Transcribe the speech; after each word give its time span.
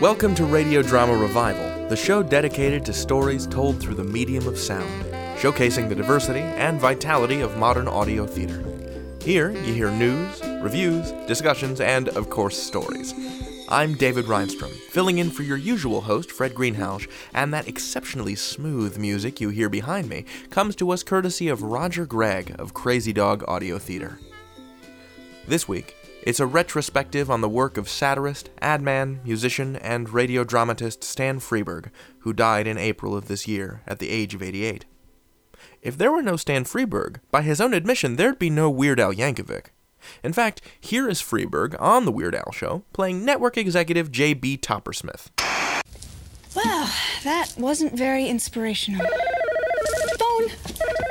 Welcome 0.00 0.34
to 0.34 0.44
Radio 0.44 0.82
Drama 0.82 1.16
Revival, 1.16 1.88
the 1.88 1.96
show 1.96 2.22
dedicated 2.22 2.84
to 2.84 2.92
stories 2.92 3.46
told 3.46 3.80
through 3.80 3.94
the 3.94 4.04
medium 4.04 4.46
of 4.46 4.58
sound, 4.58 5.04
showcasing 5.38 5.88
the 5.88 5.94
diversity 5.94 6.40
and 6.40 6.78
vitality 6.78 7.40
of 7.40 7.56
modern 7.56 7.88
audio 7.88 8.26
theater. 8.26 8.62
Here, 9.22 9.52
you 9.52 9.72
hear 9.72 9.90
news, 9.90 10.42
reviews, 10.60 11.12
discussions, 11.26 11.80
and, 11.80 12.10
of 12.10 12.28
course, 12.28 12.62
stories. 12.62 13.14
I'm 13.70 13.94
David 13.94 14.26
Reinstrom, 14.26 14.70
filling 14.90 15.16
in 15.16 15.30
for 15.30 15.44
your 15.44 15.56
usual 15.56 16.02
host, 16.02 16.30
Fred 16.30 16.52
Greenhalgh, 16.52 17.08
and 17.32 17.54
that 17.54 17.66
exceptionally 17.66 18.34
smooth 18.34 18.98
music 18.98 19.40
you 19.40 19.48
hear 19.48 19.70
behind 19.70 20.10
me 20.10 20.26
comes 20.50 20.76
to 20.76 20.90
us 20.90 21.02
courtesy 21.02 21.48
of 21.48 21.62
Roger 21.62 22.04
Gregg 22.04 22.54
of 22.58 22.74
Crazy 22.74 23.14
Dog 23.14 23.42
Audio 23.48 23.78
Theater. 23.78 24.18
This 25.48 25.66
week, 25.66 25.96
it's 26.26 26.40
a 26.40 26.46
retrospective 26.46 27.30
on 27.30 27.40
the 27.40 27.48
work 27.48 27.76
of 27.76 27.88
satirist, 27.88 28.50
ad 28.60 28.82
man, 28.82 29.20
musician, 29.22 29.76
and 29.76 30.10
radio 30.10 30.42
dramatist 30.42 31.04
Stan 31.04 31.38
Freberg, 31.38 31.90
who 32.18 32.32
died 32.32 32.66
in 32.66 32.76
April 32.76 33.16
of 33.16 33.28
this 33.28 33.46
year 33.46 33.80
at 33.86 34.00
the 34.00 34.10
age 34.10 34.34
of 34.34 34.42
88. 34.42 34.86
If 35.82 35.96
there 35.96 36.10
were 36.10 36.22
no 36.22 36.36
Stan 36.36 36.64
Freberg, 36.64 37.20
by 37.30 37.42
his 37.42 37.60
own 37.60 37.72
admission, 37.72 38.16
there'd 38.16 38.40
be 38.40 38.50
no 38.50 38.68
Weird 38.68 38.98
Al 38.98 39.14
Yankovic. 39.14 39.66
In 40.24 40.32
fact, 40.32 40.60
here 40.80 41.08
is 41.08 41.22
Freberg 41.22 41.80
on 41.80 42.06
The 42.06 42.12
Weird 42.12 42.34
Al 42.34 42.50
Show 42.50 42.82
playing 42.92 43.24
network 43.24 43.56
executive 43.56 44.10
J.B. 44.10 44.58
Toppersmith. 44.58 45.28
Well, 46.56 46.92
that 47.22 47.54
wasn't 47.56 47.92
very 47.92 48.26
inspirational. 48.26 49.06
Phone! 50.18 51.05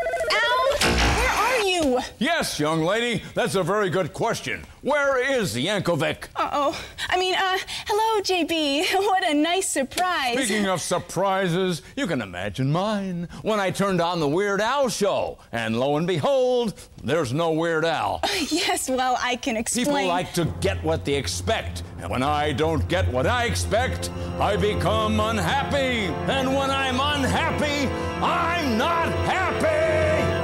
Yes, 2.20 2.60
young 2.60 2.82
lady, 2.82 3.24
that's 3.34 3.56
a 3.56 3.64
very 3.64 3.90
good 3.90 4.14
question. 4.14 4.66
Where 4.82 5.20
is 5.40 5.56
Yankovic? 5.56 6.28
Uh 6.36 6.50
oh. 6.52 6.86
I 7.10 7.18
mean, 7.18 7.34
uh, 7.36 7.58
hello, 7.88 8.22
JB. 8.22 8.86
What 9.06 9.28
a 9.28 9.34
nice 9.34 9.68
surprise. 9.68 10.36
Speaking 10.36 10.68
of 10.68 10.82
surprises, 10.82 11.82
you 11.96 12.08
can 12.08 12.22
imagine 12.22 12.72
mine. 12.72 13.28
When 13.42 13.60
I 13.60 13.72
turned 13.72 14.02
on 14.02 14.20
the 14.20 14.28
Weird 14.28 14.62
Al 14.62 14.90
show, 14.90 15.38
and 15.52 15.80
lo 15.80 15.98
and 15.98 16.06
behold, 16.06 16.74
there's 17.04 17.34
no 17.34 17.52
Weird 17.52 17.86
Al. 17.86 18.20
yes, 18.50 18.90
well, 18.90 19.18
I 19.22 19.36
can 19.36 19.58
explain. 19.58 19.86
People 19.86 20.08
like 20.08 20.34
to 20.34 20.46
get 20.62 20.84
what 20.84 21.06
they 21.06 21.16
expect. 21.16 21.84
And 22.02 22.10
when 22.10 22.24
I 22.24 22.52
don't 22.52 22.88
get 22.88 23.08
what 23.12 23.26
I 23.26 23.46
expect, 23.46 24.12
I 24.40 24.58
become 24.58 25.20
unhappy. 25.20 26.14
And 26.32 26.56
when 26.56 26.70
I'm 26.70 27.00
unhappy, 27.00 27.90
I'm 28.22 28.78
not 28.78 29.10
happy. 29.26 30.35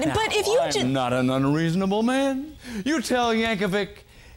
Not. 0.00 0.14
But 0.14 0.34
if 0.34 0.46
you 0.46 0.58
I'm 0.60 0.72
just. 0.72 0.86
not 0.86 1.12
an 1.12 1.30
unreasonable 1.30 2.02
man. 2.02 2.56
You 2.84 3.00
tell 3.00 3.34
Yankovic 3.34 3.88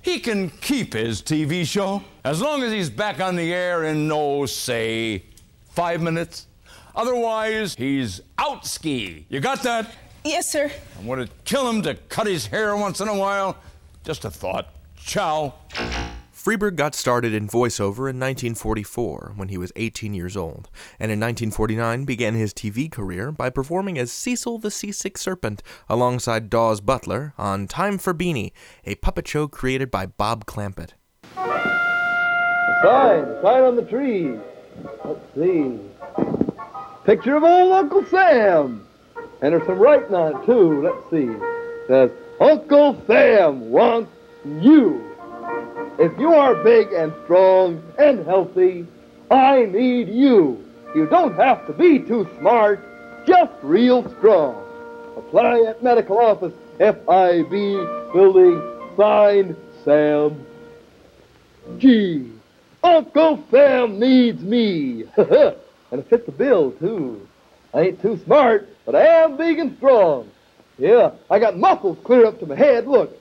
he 0.02 0.20
can 0.20 0.50
keep 0.50 0.94
his 0.94 1.22
TV 1.22 1.66
show 1.66 2.02
as 2.24 2.42
long 2.42 2.64
as 2.64 2.72
he's 2.72 2.90
back 2.90 3.20
on 3.20 3.36
the 3.36 3.54
air 3.54 3.84
in, 3.84 4.10
oh, 4.12 4.46
say, 4.46 5.24
five 5.70 6.02
minutes. 6.02 6.48
Otherwise, 6.96 7.76
he's 7.76 8.22
out 8.38 8.66
ski. 8.66 9.26
You 9.30 9.40
got 9.40 9.64
that? 9.64 9.94
Yes, 10.24 10.50
sir. 10.50 10.72
And 10.98 11.08
would 11.08 11.20
it 11.20 11.30
kill 11.46 11.70
him 11.70 11.82
to 11.84 11.96
cut 11.96 12.28
his 12.28 12.48
hair 12.48 12.76
once 12.76 13.02
in 13.02 13.08
a 13.08 13.16
while? 13.18 13.58
Just 14.04 14.26
a 14.26 14.32
thought. 14.32 14.74
Ciao. 14.96 15.54
Freberg 16.48 16.78
got 16.78 16.96
started 16.96 17.34
in 17.34 17.46
voiceover 17.46 18.08
in 18.08 18.22
1944 18.22 19.34
when 19.36 19.50
he 19.50 19.58
was 19.58 19.74
18 19.76 20.14
years 20.14 20.38
old, 20.38 20.70
and 20.98 21.12
in 21.12 21.20
1949 21.20 22.06
began 22.06 22.36
his 22.36 22.54
TV 22.54 22.90
career 22.90 23.34
by 23.34 23.50
performing 23.50 23.98
as 23.98 24.14
Cecil 24.14 24.58
the 24.58 24.72
Seasick 24.72 25.18
Serpent 25.18 25.62
alongside 25.90 26.50
Daws 26.50 26.80
Butler 26.80 27.34
on 27.38 27.68
Time 27.68 27.98
for 27.98 28.14
Beanie, 28.14 28.54
a 28.86 28.96
puppet 28.96 29.28
show 29.28 29.50
created 29.50 29.92
by 29.92 30.06
Bob 30.06 30.46
Clampett. 30.46 30.92
A 31.36 32.80
Sign, 32.82 33.26
a 33.26 33.42
sign 33.42 33.64
on 33.64 33.76
the 33.76 33.84
tree. 33.84 34.40
Let's 35.04 35.20
see. 35.36 35.78
Picture 37.04 37.36
of 37.36 37.44
old 37.44 37.74
Uncle 37.74 38.06
Sam. 38.06 38.88
And 39.42 39.52
there's 39.54 39.68
some 39.68 39.80
writing 39.80 40.16
on 40.16 40.42
it, 40.42 40.46
too. 40.46 40.82
Let's 40.82 41.10
see. 41.12 41.30
It 41.30 41.88
says, 41.90 42.12
Uncle 42.40 43.04
Sam 43.06 43.70
wants 43.70 44.14
you. 44.46 45.07
If 46.00 46.18
you 46.20 46.34
are 46.34 46.54
big 46.64 46.94
and 46.94 47.12
strong 47.24 47.82
and 47.98 48.24
healthy, 48.26 48.86
I 49.32 49.66
need 49.66 50.10
you. 50.10 50.64
You 50.94 51.08
don't 51.08 51.36
have 51.36 51.66
to 51.66 51.74
be 51.74 52.00
too 52.00 52.28
smart, 52.38 53.26
just 53.26 53.52
real 53.64 54.08
strong. 54.18 54.64
Apply 55.18 55.62
at 55.68 55.82
medical 55.82 56.20
office 56.20 56.54
FIB 56.78 57.52
building 58.14 58.62
signed 58.96 59.56
Sam 59.84 60.46
G. 61.80 62.32
Uncle 62.84 63.44
Sam 63.50 64.00
needs 64.00 64.42
me. 64.42 65.04
and 65.18 66.00
it 66.00 66.10
fits 66.10 66.28
the 66.28 66.32
bill, 66.32 66.72
too. 66.74 67.28
I 67.74 67.82
ain't 67.82 68.02
too 68.02 68.20
smart, 68.24 68.70
but 68.86 68.96
I 68.96 69.24
am 69.24 69.36
big 69.36 69.58
and 69.58 69.76
strong. 69.78 70.30
Yeah, 70.78 71.12
I 71.30 71.40
got 71.40 71.58
muscles 71.58 71.98
clear 72.04 72.28
up 72.28 72.40
to 72.40 72.46
my 72.46 72.56
head. 72.56 72.88
Look. 72.88 73.18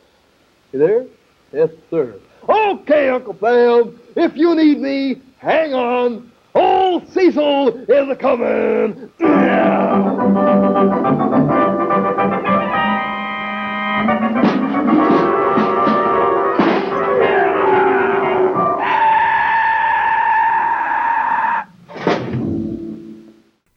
You 0.73 0.79
there? 0.79 1.07
Yes, 1.53 1.71
sir. 1.91 2.17
Okay, 2.49 3.09
Uncle 3.09 3.37
Sam, 3.41 3.99
if 4.15 4.37
you 4.37 4.55
need 4.55 4.81
me, 4.81 5.21
hang 5.39 5.75
on. 5.75 6.31
Old 6.55 7.09
Cecil 7.09 7.77
is 7.91 8.09
a 8.09 8.17
coming. 8.17 9.11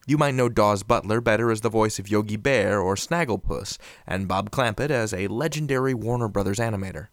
You 0.06 0.18
might 0.18 0.34
know 0.34 0.50
Daws 0.50 0.84
Butler 0.84 1.22
better 1.22 1.52
as 1.52 1.62
the 1.62 1.70
voice 1.70 2.00
of 2.00 2.10
Yogi 2.10 2.36
Bear 2.36 2.80
or 2.80 2.96
Snagglepuss, 2.96 3.78
and 4.08 4.28
Bob 4.28 4.50
Clampett 4.50 4.90
as 4.90 5.14
a 5.14 5.28
legendary 5.28 5.94
Warner 5.94 6.28
Brothers 6.28 6.58
animator. 6.58 7.08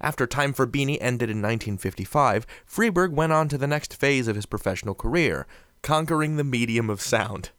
After 0.00 0.26
Time 0.26 0.52
for 0.52 0.66
Beanie 0.66 0.98
ended 1.00 1.30
in 1.30 1.38
1955, 1.38 2.46
Freberg 2.68 3.12
went 3.12 3.32
on 3.32 3.48
to 3.48 3.58
the 3.58 3.66
next 3.66 3.94
phase 3.94 4.28
of 4.28 4.36
his 4.36 4.46
professional 4.46 4.94
career, 4.94 5.46
conquering 5.82 6.36
the 6.36 6.44
medium 6.44 6.90
of 6.90 7.00
sound. 7.00 7.50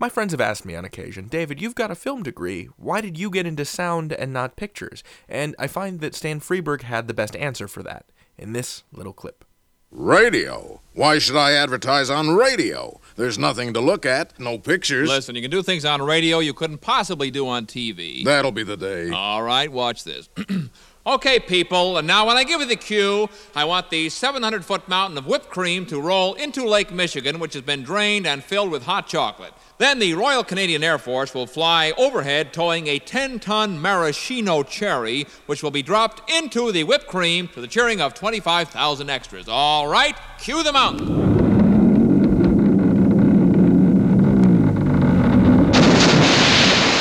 My 0.00 0.08
friends 0.08 0.32
have 0.32 0.40
asked 0.40 0.64
me 0.64 0.76
on 0.76 0.84
occasion, 0.84 1.26
David, 1.26 1.60
you've 1.60 1.74
got 1.74 1.90
a 1.90 1.96
film 1.96 2.22
degree. 2.22 2.68
Why 2.76 3.00
did 3.00 3.18
you 3.18 3.30
get 3.30 3.46
into 3.46 3.64
sound 3.64 4.12
and 4.12 4.32
not 4.32 4.54
pictures? 4.54 5.02
And 5.28 5.56
I 5.58 5.66
find 5.66 6.00
that 6.00 6.14
Stan 6.14 6.38
Freberg 6.40 6.82
had 6.82 7.08
the 7.08 7.14
best 7.14 7.34
answer 7.34 7.66
for 7.66 7.82
that 7.82 8.06
in 8.36 8.52
this 8.52 8.84
little 8.92 9.12
clip. 9.12 9.44
Radio? 9.90 10.82
Why 10.92 11.18
should 11.18 11.36
I 11.36 11.52
advertise 11.52 12.10
on 12.10 12.30
radio? 12.30 13.00
There's 13.16 13.38
nothing 13.38 13.72
to 13.72 13.80
look 13.80 14.04
at, 14.04 14.38
no 14.38 14.58
pictures. 14.58 15.08
Listen, 15.08 15.34
you 15.34 15.42
can 15.42 15.50
do 15.50 15.62
things 15.62 15.84
on 15.84 16.02
radio 16.02 16.40
you 16.40 16.52
couldn't 16.52 16.78
possibly 16.78 17.30
do 17.30 17.48
on 17.48 17.66
TV. 17.66 18.22
That'll 18.22 18.52
be 18.52 18.64
the 18.64 18.76
day. 18.76 19.10
All 19.10 19.42
right, 19.42 19.72
watch 19.72 20.04
this. 20.04 20.28
okay, 21.14 21.40
people, 21.40 21.96
and 21.96 22.06
now 22.06 22.26
when 22.26 22.36
I 22.36 22.44
give 22.44 22.60
you 22.60 22.66
the 22.66 22.76
cue, 22.76 23.28
I 23.54 23.64
want 23.64 23.90
the 23.90 24.08
700 24.10 24.64
foot 24.64 24.86
mountain 24.88 25.16
of 25.16 25.26
whipped 25.26 25.48
cream 25.48 25.86
to 25.86 26.00
roll 26.00 26.34
into 26.34 26.68
Lake 26.68 26.92
Michigan, 26.92 27.38
which 27.38 27.54
has 27.54 27.62
been 27.62 27.82
drained 27.82 28.26
and 28.26 28.44
filled 28.44 28.70
with 28.70 28.84
hot 28.84 29.06
chocolate. 29.06 29.54
Then 29.78 30.00
the 30.00 30.14
Royal 30.14 30.44
Canadian 30.44 30.84
Air 30.84 30.98
Force 30.98 31.34
will 31.34 31.46
fly 31.46 31.92
overhead 31.96 32.52
towing 32.52 32.88
a 32.88 32.98
10 32.98 33.38
ton 33.38 33.80
maraschino 33.80 34.62
cherry, 34.62 35.26
which 35.46 35.62
will 35.62 35.70
be 35.70 35.82
dropped 35.82 36.28
into 36.30 36.72
the 36.72 36.84
whipped 36.84 37.06
cream 37.06 37.48
to 37.48 37.60
the 37.60 37.68
cheering 37.68 38.00
of 38.00 38.12
25,000 38.12 39.08
extras. 39.08 39.48
All 39.48 39.88
right, 39.88 40.16
cue 40.38 40.62
the 40.62 40.72
mountain. 40.72 41.06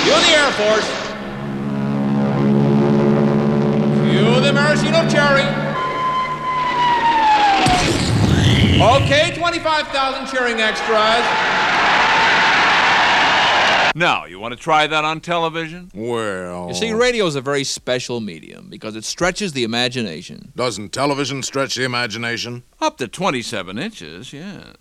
Cue 0.03 0.21
the 0.21 0.33
Air 0.33 0.51
Force. 0.51 1.06
Maraschino 4.67 5.07
cherry. 5.09 5.47
Okay, 9.01 9.33
25,000 9.33 10.27
cheering 10.27 10.59
extras. 10.59 11.23
Now, 13.95 14.25
you 14.25 14.39
want 14.39 14.51
to 14.51 14.59
try 14.59 14.85
that 14.85 15.05
on 15.05 15.21
television? 15.21 15.89
Well. 15.95 16.67
You 16.67 16.75
see, 16.75 16.91
radio 16.91 17.25
is 17.25 17.35
a 17.35 17.41
very 17.41 17.63
special 17.63 18.19
medium 18.19 18.69
because 18.69 18.95
it 18.95 19.05
stretches 19.05 19.53
the 19.53 19.63
imagination. 19.63 20.51
Doesn't 20.55 20.89
television 20.89 21.41
stretch 21.43 21.75
the 21.75 21.85
imagination? 21.85 22.63
Up 22.81 22.97
to 22.97 23.07
27 23.07 23.79
inches, 23.79 24.33
yes. 24.33 24.75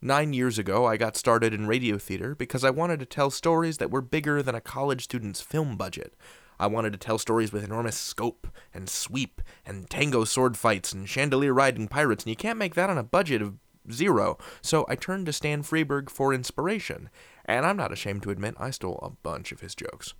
Nine 0.00 0.32
years 0.34 0.58
ago, 0.58 0.86
I 0.86 0.96
got 0.96 1.16
started 1.16 1.52
in 1.52 1.66
radio 1.66 1.98
theater 1.98 2.36
because 2.36 2.62
I 2.62 2.70
wanted 2.70 3.00
to 3.00 3.06
tell 3.06 3.30
stories 3.30 3.78
that 3.78 3.90
were 3.90 4.02
bigger 4.02 4.42
than 4.42 4.54
a 4.54 4.60
college 4.60 5.02
student's 5.02 5.40
film 5.40 5.76
budget. 5.76 6.14
I 6.58 6.66
wanted 6.66 6.92
to 6.92 6.98
tell 6.98 7.18
stories 7.18 7.52
with 7.52 7.64
enormous 7.64 7.96
scope 7.96 8.48
and 8.74 8.88
sweep 8.88 9.40
and 9.64 9.88
tango 9.88 10.24
sword 10.24 10.56
fights 10.56 10.92
and 10.92 11.08
chandelier 11.08 11.54
riding 11.54 11.88
pirates, 11.88 12.24
and 12.24 12.30
you 12.30 12.36
can't 12.36 12.58
make 12.58 12.74
that 12.74 12.90
on 12.90 12.98
a 12.98 13.02
budget 13.02 13.42
of 13.42 13.58
zero. 13.92 14.38
So 14.60 14.84
I 14.88 14.96
turned 14.96 15.26
to 15.26 15.32
Stan 15.32 15.62
Freberg 15.62 16.10
for 16.10 16.34
inspiration, 16.34 17.10
and 17.44 17.64
I'm 17.64 17.76
not 17.76 17.92
ashamed 17.92 18.22
to 18.24 18.30
admit 18.30 18.54
I 18.58 18.70
stole 18.70 18.98
a 19.02 19.10
bunch 19.10 19.52
of 19.52 19.60
his 19.60 19.74
jokes. 19.74 20.14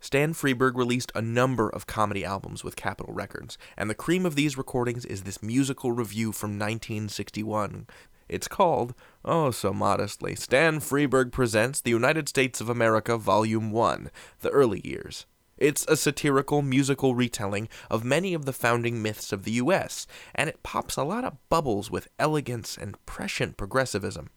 Stan 0.00 0.34
Freberg 0.34 0.76
released 0.76 1.10
a 1.14 1.22
number 1.22 1.68
of 1.68 1.86
comedy 1.86 2.24
albums 2.24 2.62
with 2.62 2.76
Capitol 2.76 3.12
Records, 3.14 3.56
and 3.76 3.88
the 3.88 3.94
cream 3.94 4.26
of 4.26 4.34
these 4.34 4.58
recordings 4.58 5.04
is 5.04 5.22
this 5.22 5.42
musical 5.42 5.92
review 5.92 6.32
from 6.32 6.50
1961. 6.50 7.86
It's 8.28 8.48
called, 8.48 8.94
oh 9.24 9.50
so 9.50 9.72
modestly, 9.72 10.34
Stan 10.34 10.80
Freberg 10.80 11.32
Presents 11.32 11.80
the 11.80 11.90
United 11.90 12.28
States 12.28 12.60
of 12.60 12.68
America 12.68 13.16
Volume 13.16 13.70
1 13.70 14.10
The 14.40 14.50
Early 14.50 14.80
Years. 14.84 15.26
It's 15.56 15.86
a 15.88 15.96
satirical 15.96 16.60
musical 16.60 17.14
retelling 17.14 17.68
of 17.90 18.04
many 18.04 18.34
of 18.34 18.44
the 18.44 18.52
founding 18.52 19.00
myths 19.00 19.32
of 19.32 19.44
the 19.44 19.52
U.S., 19.52 20.06
and 20.34 20.50
it 20.50 20.62
pops 20.62 20.96
a 20.96 21.04
lot 21.04 21.24
of 21.24 21.38
bubbles 21.48 21.90
with 21.90 22.08
elegance 22.18 22.76
and 22.76 22.96
prescient 23.06 23.56
progressivism. 23.56 24.30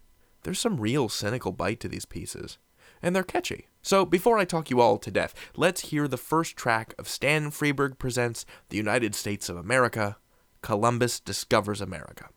There's 0.44 0.60
some 0.60 0.80
real 0.80 1.10
cynical 1.10 1.52
bite 1.52 1.80
to 1.82 1.90
these 1.90 2.06
pieces 2.06 2.58
and 3.02 3.16
they're 3.16 3.24
catchy. 3.24 3.68
So 3.82 4.06
before 4.06 4.38
I 4.38 4.46
talk 4.46 4.70
you 4.70 4.82
all 4.82 4.98
to 4.98 5.12
death, 5.12 5.34
let's 5.56 5.90
hear 5.90 6.08
the 6.08 6.18
first 6.18 6.58
track 6.58 6.94
of 7.00 7.08
Stan 7.08 7.50
Freberg 7.52 7.98
presents 7.98 8.46
The 8.70 8.78
United 8.78 9.16
States 9.16 9.50
of 9.50 9.58
America. 9.58 10.18
Columbus 10.62 11.20
discovers 11.20 11.82
America. 11.82 12.30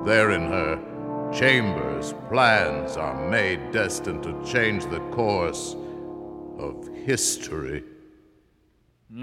There 0.05 0.33
in 0.33 0.43
her 0.43 1.33
chambers, 1.33 2.13
plans 2.29 2.99
are 2.99 3.27
made 3.31 3.73
destined 3.73 4.23
to 4.25 4.39
change 4.45 4.85
the 4.85 5.01
course 5.11 5.75
of 6.59 6.87
history. 6.95 7.85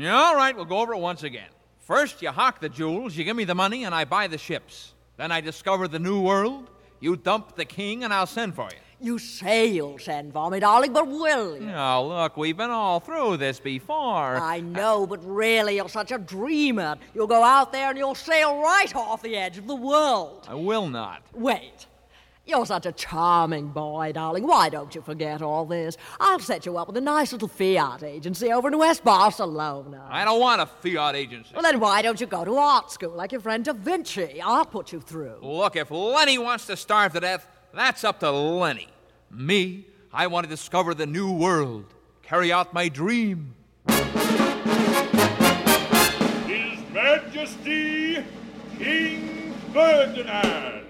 All 0.05 0.35
right, 0.35 0.55
we'll 0.55 0.65
go 0.65 0.79
over 0.79 0.95
it 0.95 0.99
once 0.99 1.21
again. 1.21 1.49
First, 1.77 2.23
you 2.23 2.31
hawk 2.31 2.59
the 2.59 2.69
jewels, 2.69 3.15
you 3.15 3.23
give 3.23 3.35
me 3.35 3.43
the 3.43 3.53
money, 3.53 3.83
and 3.83 3.93
I 3.93 4.05
buy 4.05 4.25
the 4.27 4.39
ships. 4.39 4.95
Then 5.17 5.31
I 5.31 5.39
discover 5.39 5.87
the 5.87 5.99
new 5.99 6.19
world. 6.19 6.71
You 6.99 7.15
dump 7.15 7.55
the 7.55 7.65
king, 7.65 8.03
and 8.03 8.11
I'll 8.11 8.25
send 8.25 8.55
for 8.55 8.71
you. 8.71 8.79
You 9.03 9.19
say 9.19 9.65
you'll 9.65 9.99
send 9.99 10.31
for 10.31 10.49
me, 10.49 10.61
darling, 10.61 10.93
but 10.93 11.05
will 11.09 11.57
you? 11.57 11.65
Now, 11.65 12.01
look, 12.03 12.37
we've 12.37 12.55
been 12.55 12.69
all 12.69 13.01
through 13.01 13.35
this 13.35 13.59
before. 13.59 14.37
I 14.37 14.61
know, 14.61 15.05
but 15.05 15.19
really, 15.25 15.75
you're 15.75 15.89
such 15.89 16.13
a 16.13 16.17
dreamer. 16.17 16.95
You'll 17.13 17.27
go 17.27 17.43
out 17.43 17.73
there 17.73 17.89
and 17.89 17.97
you'll 17.97 18.15
sail 18.15 18.61
right 18.61 18.95
off 18.95 19.21
the 19.21 19.35
edge 19.35 19.57
of 19.57 19.67
the 19.67 19.75
world. 19.75 20.47
I 20.49 20.55
will 20.55 20.87
not. 20.87 21.21
Wait. 21.33 21.87
You're 22.45 22.65
such 22.65 22.85
a 22.85 22.93
charming 22.93 23.69
boy, 23.69 24.13
darling. 24.13 24.47
Why 24.47 24.69
don't 24.69 24.95
you 24.95 25.01
forget 25.01 25.41
all 25.41 25.65
this? 25.65 25.97
I'll 26.21 26.39
set 26.39 26.65
you 26.65 26.77
up 26.77 26.87
with 26.87 26.95
a 26.95 27.01
nice 27.01 27.33
little 27.33 27.49
Fiat 27.49 28.03
agency 28.03 28.53
over 28.53 28.69
in 28.69 28.77
West 28.77 29.03
Barcelona. 29.03 30.07
I 30.09 30.23
don't 30.23 30.39
want 30.39 30.61
a 30.61 30.65
Fiat 30.65 31.15
agency. 31.15 31.51
Well, 31.53 31.63
then 31.63 31.81
why 31.81 32.01
don't 32.01 32.21
you 32.21 32.27
go 32.27 32.45
to 32.45 32.55
art 32.55 32.89
school 32.89 33.11
like 33.11 33.33
your 33.33 33.41
friend 33.41 33.65
Da 33.65 33.73
Vinci? 33.73 34.41
I'll 34.41 34.65
put 34.65 34.93
you 34.93 35.01
through. 35.01 35.39
Look, 35.41 35.75
if 35.75 35.91
Lenny 35.91 36.37
wants 36.37 36.67
to 36.67 36.77
starve 36.77 37.11
to 37.13 37.19
death, 37.19 37.49
that's 37.73 38.05
up 38.05 38.21
to 38.21 38.31
Lenny. 38.31 38.87
Me, 39.33 39.87
I 40.11 40.27
want 40.27 40.43
to 40.43 40.49
discover 40.49 40.93
the 40.93 41.07
new 41.07 41.31
world, 41.31 41.85
carry 42.21 42.51
out 42.51 42.73
my 42.73 42.87
dream. 42.87 43.55
His 46.45 46.79
Majesty 46.91 48.23
King 48.77 49.53
Ferdinand. 49.73 50.85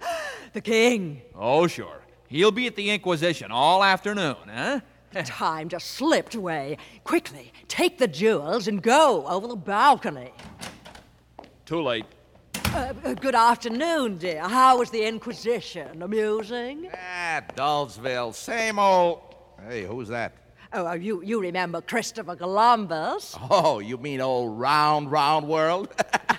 The 0.52 0.60
king. 0.62 1.20
Oh, 1.34 1.66
sure. 1.66 2.00
He'll 2.28 2.50
be 2.50 2.66
at 2.66 2.76
the 2.76 2.88
Inquisition 2.88 3.50
all 3.50 3.84
afternoon, 3.84 4.36
huh? 4.50 4.80
Time 5.24 5.68
just 5.68 5.88
slipped 5.88 6.34
away. 6.34 6.78
Quickly, 7.04 7.52
take 7.68 7.98
the 7.98 8.08
jewels 8.08 8.66
and 8.66 8.82
go 8.82 9.26
over 9.26 9.46
the 9.46 9.56
balcony. 9.56 10.32
Too 11.66 11.82
late. 11.82 12.06
Uh, 12.76 12.92
uh, 13.06 13.14
good 13.14 13.34
afternoon, 13.34 14.18
dear. 14.18 14.46
How 14.46 14.76
was 14.76 14.90
the 14.90 15.02
Inquisition? 15.02 16.02
Amusing? 16.02 16.90
Ah, 16.92 17.40
Dullsville, 17.54 18.34
same 18.34 18.78
old. 18.78 19.34
Hey, 19.66 19.84
who's 19.84 20.08
that? 20.08 20.34
Oh, 20.74 20.88
uh, 20.88 20.92
you, 20.92 21.22
you 21.22 21.40
remember 21.40 21.80
Christopher 21.80 22.36
Columbus? 22.36 23.34
Oh, 23.48 23.78
you 23.78 23.96
mean 23.96 24.20
old 24.20 24.60
round, 24.60 25.10
round 25.10 25.48
world? 25.48 25.88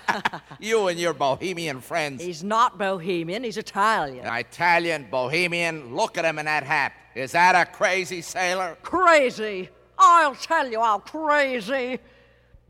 you 0.60 0.86
and 0.86 0.96
your 1.00 1.12
bohemian 1.12 1.80
friends. 1.80 2.22
He's 2.22 2.44
not 2.44 2.78
bohemian, 2.78 3.42
he's 3.42 3.56
Italian. 3.56 4.24
Italian, 4.24 5.08
bohemian. 5.10 5.96
Look 5.96 6.18
at 6.18 6.24
him 6.24 6.38
in 6.38 6.44
that 6.44 6.62
hat. 6.62 6.92
Is 7.16 7.32
that 7.32 7.56
a 7.56 7.68
crazy 7.68 8.22
sailor? 8.22 8.78
Crazy! 8.82 9.70
I'll 9.98 10.36
tell 10.36 10.70
you 10.70 10.80
how 10.80 11.00
crazy. 11.00 11.98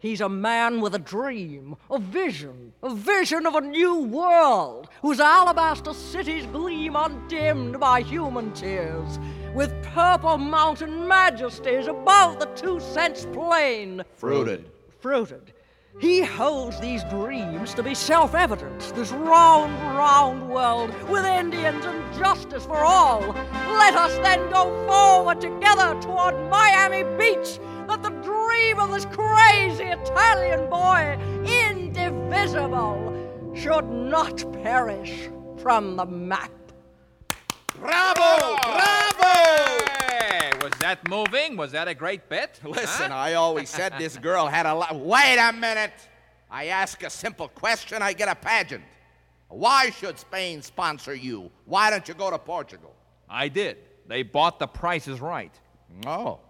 He's 0.01 0.21
a 0.21 0.29
man 0.29 0.81
with 0.81 0.95
a 0.95 0.99
dream, 1.01 1.77
a 1.91 1.99
vision, 1.99 2.73
a 2.85 2.95
vision 2.95 3.47
of 3.47 3.57
a 3.57 3.61
new 3.61 4.03
world, 4.03 4.89
whose 5.03 5.19
alabaster 5.19 5.93
cities 5.93 6.47
gleam 6.47 6.95
undimmed 6.95 7.81
by 7.81 8.03
human 8.03 8.53
tears, 8.53 9.19
with 9.55 9.75
purple 9.83 10.39
mountain 10.39 11.09
majesties 11.09 11.89
above 11.89 12.39
the 12.39 12.47
two 12.47 12.79
cents 12.79 13.27
plain. 13.33 14.05
Fruited. 14.15 14.71
Fruited. 15.01 15.53
He 15.99 16.23
holds 16.23 16.79
these 16.79 17.03
dreams 17.05 17.75
to 17.75 17.83
be 17.83 17.93
self 17.93 18.37
evident, 18.37 18.93
this 18.95 19.11
round, 19.11 19.73
round 19.97 20.49
world 20.49 20.95
with 21.09 21.25
Indians 21.25 21.85
and 21.85 22.15
justice 22.15 22.65
for 22.65 22.85
all. 22.85 23.21
Let 23.21 23.95
us 23.95 24.17
then 24.19 24.49
go 24.51 24.87
forward 24.87 25.41
together 25.41 26.01
toward 26.01 26.37
Miami 26.49 27.03
Beach, 27.19 27.59
that 27.89 28.03
the 28.03 28.11
dream 28.11 28.79
of 28.79 28.91
this 28.93 29.07
crazy 29.07 29.85
Italian 29.85 30.69
boy, 30.69 31.19
indivisible, 31.45 33.15
should 33.55 33.87
not 33.89 34.45
perish 34.63 35.29
from 35.57 35.97
the 35.97 36.05
map. 36.05 36.51
Bravo! 37.81 38.57
Bravo! 38.63 39.85
Hey, 39.91 40.51
was 40.63 40.73
that 40.81 41.09
moving? 41.09 41.57
Was 41.57 41.73
that 41.73 41.89
a 41.89 41.95
great 41.95 42.29
bit? 42.29 42.61
Listen, 42.63 43.11
Huh? 43.11 43.17
I 43.17 43.35
always 43.35 43.71
said 43.71 43.95
this 43.99 44.19
girl 44.19 44.47
had 44.47 44.67
a 44.67 44.75
lot. 44.75 44.95
Wait 44.95 45.39
a 45.39 45.53
minute! 45.53 45.95
I 46.51 46.67
ask 46.67 47.03
a 47.03 47.11
simple 47.11 47.49
question, 47.49 48.03
I 48.03 48.13
get 48.13 48.29
a 48.29 48.35
pageant. 48.35 48.85
Why 49.49 49.91
should 49.91 50.19
Spain 50.19 50.61
sponsor 50.61 51.15
you? 51.15 51.51
Why 51.65 51.89
don't 51.91 52.07
you 52.07 52.15
go 52.15 52.31
to 52.31 52.39
Portugal? 52.39 52.95
I 53.31 53.49
did. 53.49 53.79
They 54.07 54.23
bought 54.23 54.59
the 54.59 54.67
prices 54.67 55.21
right. 55.21 55.53
Oh. 56.07 56.41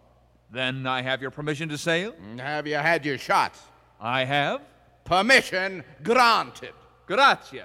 Then 0.51 0.87
I 0.87 1.03
have 1.03 1.21
your 1.21 1.31
permission 1.31 1.69
to 1.69 1.79
sail? 1.79 2.15
Have 2.39 2.67
you 2.67 2.77
had 2.77 3.05
your 3.05 3.19
shots? 3.19 3.61
I 4.01 4.25
have. 4.25 4.63
Permission 5.05 5.85
granted. 6.03 6.73
Grazie. 7.07 7.65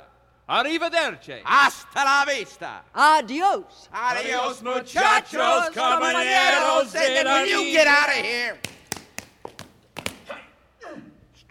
Arrivederci. 0.50 1.42
Hasta 1.44 2.04
la 2.04 2.26
vista. 2.26 2.82
Adios. 2.94 3.88
Adios, 3.94 4.62
muchachos, 4.62 5.70
caballeros. 5.74 6.94
Will 6.94 7.46
you 7.48 7.72
get 7.72 7.88
out 7.88 8.10
of 8.10 8.16
here? 8.16 8.58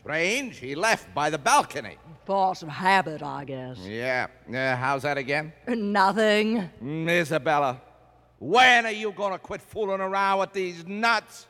Strange, 0.01 0.59
he 0.59 0.75
left 0.75 1.15
by 1.15 1.31
the 1.31 1.39
balcony. 1.39 1.97
Force 2.27 2.63
of 2.63 2.69
habit, 2.69 3.23
I 3.23 3.45
guess. 3.45 3.79
Yeah. 3.79 4.27
Uh, 4.49 4.77
how's 4.77 5.03
that 5.03 5.17
again? 5.17 5.53
Nothing. 5.67 6.69
Mm, 6.83 7.09
Isabella, 7.09 7.81
when 8.43 8.85
are 8.87 8.91
you 8.91 9.13
gonna 9.13 9.39
quit 9.39 9.63
fooling 9.63 10.01
around 10.01 10.41
with 10.41 10.53
these 10.53 10.85
nuts? 10.85 11.47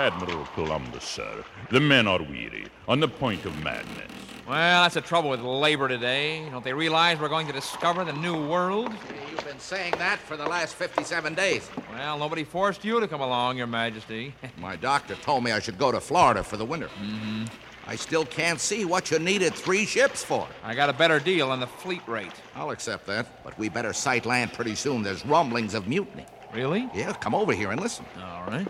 Admiral 0.00 0.46
Columbus, 0.54 1.04
sir. 1.04 1.44
The 1.68 1.78
men 1.78 2.06
are 2.06 2.22
weary, 2.22 2.64
on 2.88 3.00
the 3.00 3.06
point 3.06 3.44
of 3.44 3.62
madness. 3.62 4.10
Well, 4.48 4.82
that's 4.82 4.94
the 4.94 5.02
trouble 5.02 5.28
with 5.28 5.42
labor 5.42 5.88
today. 5.88 6.48
Don't 6.50 6.64
they 6.64 6.72
realize 6.72 7.20
we're 7.20 7.28
going 7.28 7.46
to 7.48 7.52
discover 7.52 8.02
the 8.02 8.14
new 8.14 8.48
world? 8.48 8.90
You've 9.30 9.44
been 9.44 9.58
saying 9.58 9.92
that 9.98 10.18
for 10.18 10.38
the 10.38 10.46
last 10.46 10.74
57 10.74 11.34
days. 11.34 11.68
Well, 11.92 12.16
nobody 12.18 12.44
forced 12.44 12.82
you 12.82 12.98
to 12.98 13.06
come 13.06 13.20
along, 13.20 13.58
Your 13.58 13.66
Majesty. 13.66 14.32
My 14.56 14.74
doctor 14.74 15.16
told 15.16 15.44
me 15.44 15.52
I 15.52 15.58
should 15.58 15.76
go 15.76 15.92
to 15.92 16.00
Florida 16.00 16.42
for 16.42 16.56
the 16.56 16.64
winter. 16.64 16.88
Mm-hmm. 17.02 17.44
I 17.86 17.94
still 17.96 18.24
can't 18.24 18.58
see 18.58 18.86
what 18.86 19.10
you 19.10 19.18
needed 19.18 19.52
three 19.52 19.84
ships 19.84 20.24
for. 20.24 20.48
I 20.64 20.74
got 20.74 20.88
a 20.88 20.94
better 20.94 21.20
deal 21.20 21.50
on 21.50 21.60
the 21.60 21.66
fleet 21.66 22.08
rate. 22.08 22.32
I'll 22.56 22.70
accept 22.70 23.04
that, 23.08 23.44
but 23.44 23.58
we 23.58 23.68
better 23.68 23.92
sight 23.92 24.24
land 24.24 24.54
pretty 24.54 24.76
soon. 24.76 25.02
There's 25.02 25.26
rumblings 25.26 25.74
of 25.74 25.88
mutiny. 25.88 26.24
Really? 26.54 26.88
Yeah, 26.94 27.12
come 27.12 27.34
over 27.34 27.52
here 27.52 27.70
and 27.70 27.78
listen. 27.78 28.06
All 28.18 28.46
right. 28.46 28.66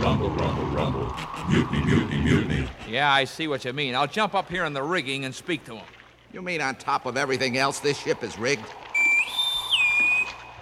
Rumble, 0.00 0.30
rumble, 0.30 0.64
rumble. 0.68 1.16
Mutiny, 1.50 1.84
mutiny, 1.84 2.22
mutiny. 2.22 2.68
Yeah, 2.88 3.12
I 3.12 3.24
see 3.24 3.48
what 3.48 3.66
you 3.66 3.74
mean. 3.74 3.94
I'll 3.94 4.06
jump 4.06 4.34
up 4.34 4.48
here 4.48 4.64
in 4.64 4.72
the 4.72 4.82
rigging 4.82 5.26
and 5.26 5.34
speak 5.34 5.62
to 5.66 5.74
him. 5.74 5.84
You 6.32 6.40
mean 6.40 6.62
on 6.62 6.76
top 6.76 7.04
of 7.04 7.18
everything 7.18 7.58
else, 7.58 7.80
this 7.80 7.98
ship 7.98 8.24
is 8.24 8.38
rigged? 8.38 8.64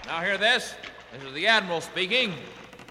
Now, 0.06 0.22
hear 0.22 0.38
this. 0.38 0.74
This 1.12 1.22
is 1.22 1.32
the 1.34 1.46
Admiral 1.46 1.80
speaking. 1.80 2.34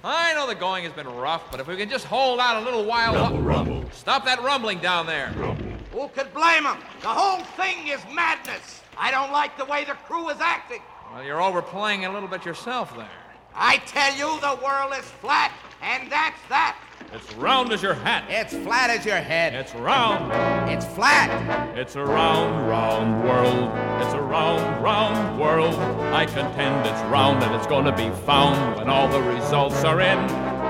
I 0.06 0.34
know 0.36 0.48
the 0.48 0.56
going 0.56 0.86
has 0.86 0.94
been 0.94 1.08
rough, 1.08 1.52
but 1.52 1.60
if 1.60 1.68
we 1.68 1.76
can 1.76 1.90
just 1.90 2.06
hold 2.06 2.40
out 2.40 2.62
a 2.62 2.66
little 2.66 2.86
while. 2.86 3.14
Rumble, 3.14 3.42
rumble. 3.42 3.92
Stop 3.92 4.24
that 4.24 4.42
rumbling 4.42 4.80
down 4.80 5.06
there. 5.06 5.34
Rumble. 5.36 5.66
Who 5.92 6.08
could 6.10 6.34
blame 6.34 6.64
him? 6.64 6.78
The 7.02 7.10
whole 7.10 7.44
thing 7.44 7.90
is 7.90 8.00
madness. 8.14 8.84
I 8.98 9.12
don't 9.12 9.34
like 9.34 9.58
the 9.58 9.66
way 9.66 9.84
the 9.84 9.96
crew 10.06 10.30
is 10.30 10.38
acting. 10.40 10.82
Well, 11.12 11.26
you're 11.26 11.42
overplaying 11.42 12.04
it 12.04 12.06
a 12.06 12.14
little 12.14 12.30
bit 12.30 12.46
yourself 12.46 12.96
there. 12.96 13.10
I 13.54 13.78
tell 13.80 14.16
you, 14.16 14.40
the 14.40 14.64
world 14.64 14.94
is 14.98 15.06
flat, 15.20 15.52
and 15.82 16.12
that's 16.12 16.40
that. 16.50 16.78
It's 17.14 17.34
round 17.36 17.72
as 17.72 17.82
your 17.82 17.94
hat. 17.94 18.26
It's 18.30 18.54
flat 18.54 18.90
as 18.90 19.06
your 19.06 19.18
head. 19.18 19.54
It's 19.54 19.74
round. 19.76 20.32
It's 20.70 20.86
flat. 20.86 21.78
It's 21.78 21.96
a 21.96 22.04
round, 22.04 22.68
round 22.68 23.24
world. 23.24 23.72
It's 24.02 24.14
a 24.14 24.22
round, 24.22 24.84
round 24.84 25.40
world. 25.40 25.76
I 26.14 26.26
contend 26.26 26.86
it's 26.86 27.02
round 27.10 27.44
and 27.44 27.56
it's 27.56 27.68
gonna 27.68 27.96
be 27.96 28.10
found 28.26 28.78
when 28.78 28.90
all 28.90 29.08
the 29.08 29.22
results 29.22 29.84
are 29.84 30.02
in. 30.02 30.20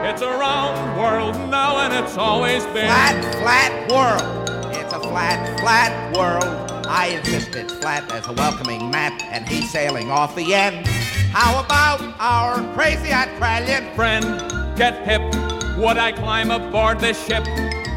It's 0.06 0.22
a 0.22 0.30
round 0.30 1.00
world 1.00 1.36
now 1.50 1.80
and 1.80 2.06
it's 2.06 2.18
always 2.18 2.64
been. 2.68 2.86
Flat, 2.86 3.36
flat 3.42 3.92
world. 3.92 4.76
It's 4.76 4.94
a 4.94 5.00
flat, 5.00 5.60
flat 5.60 6.16
world. 6.16 6.68
I 6.88 7.08
insist 7.08 7.56
it's 7.56 7.74
flat 7.74 8.10
as 8.14 8.28
a 8.28 8.34
welcoming 8.34 8.90
mat, 8.90 9.22
and 9.32 9.48
he's 9.48 9.70
sailing 9.70 10.10
off 10.10 10.36
the 10.36 10.54
end. 10.54 10.88
How 11.34 11.64
about 11.64 12.02
our 12.20 12.74
crazy 12.74 13.12
Australian 13.12 13.94
friend? 13.94 14.57
Get 14.78 15.08
hip. 15.08 15.24
Would 15.80 15.98
I 15.98 16.12
climb 16.12 16.52
aboard 16.52 17.00
this 17.00 17.18
ship? 17.26 17.44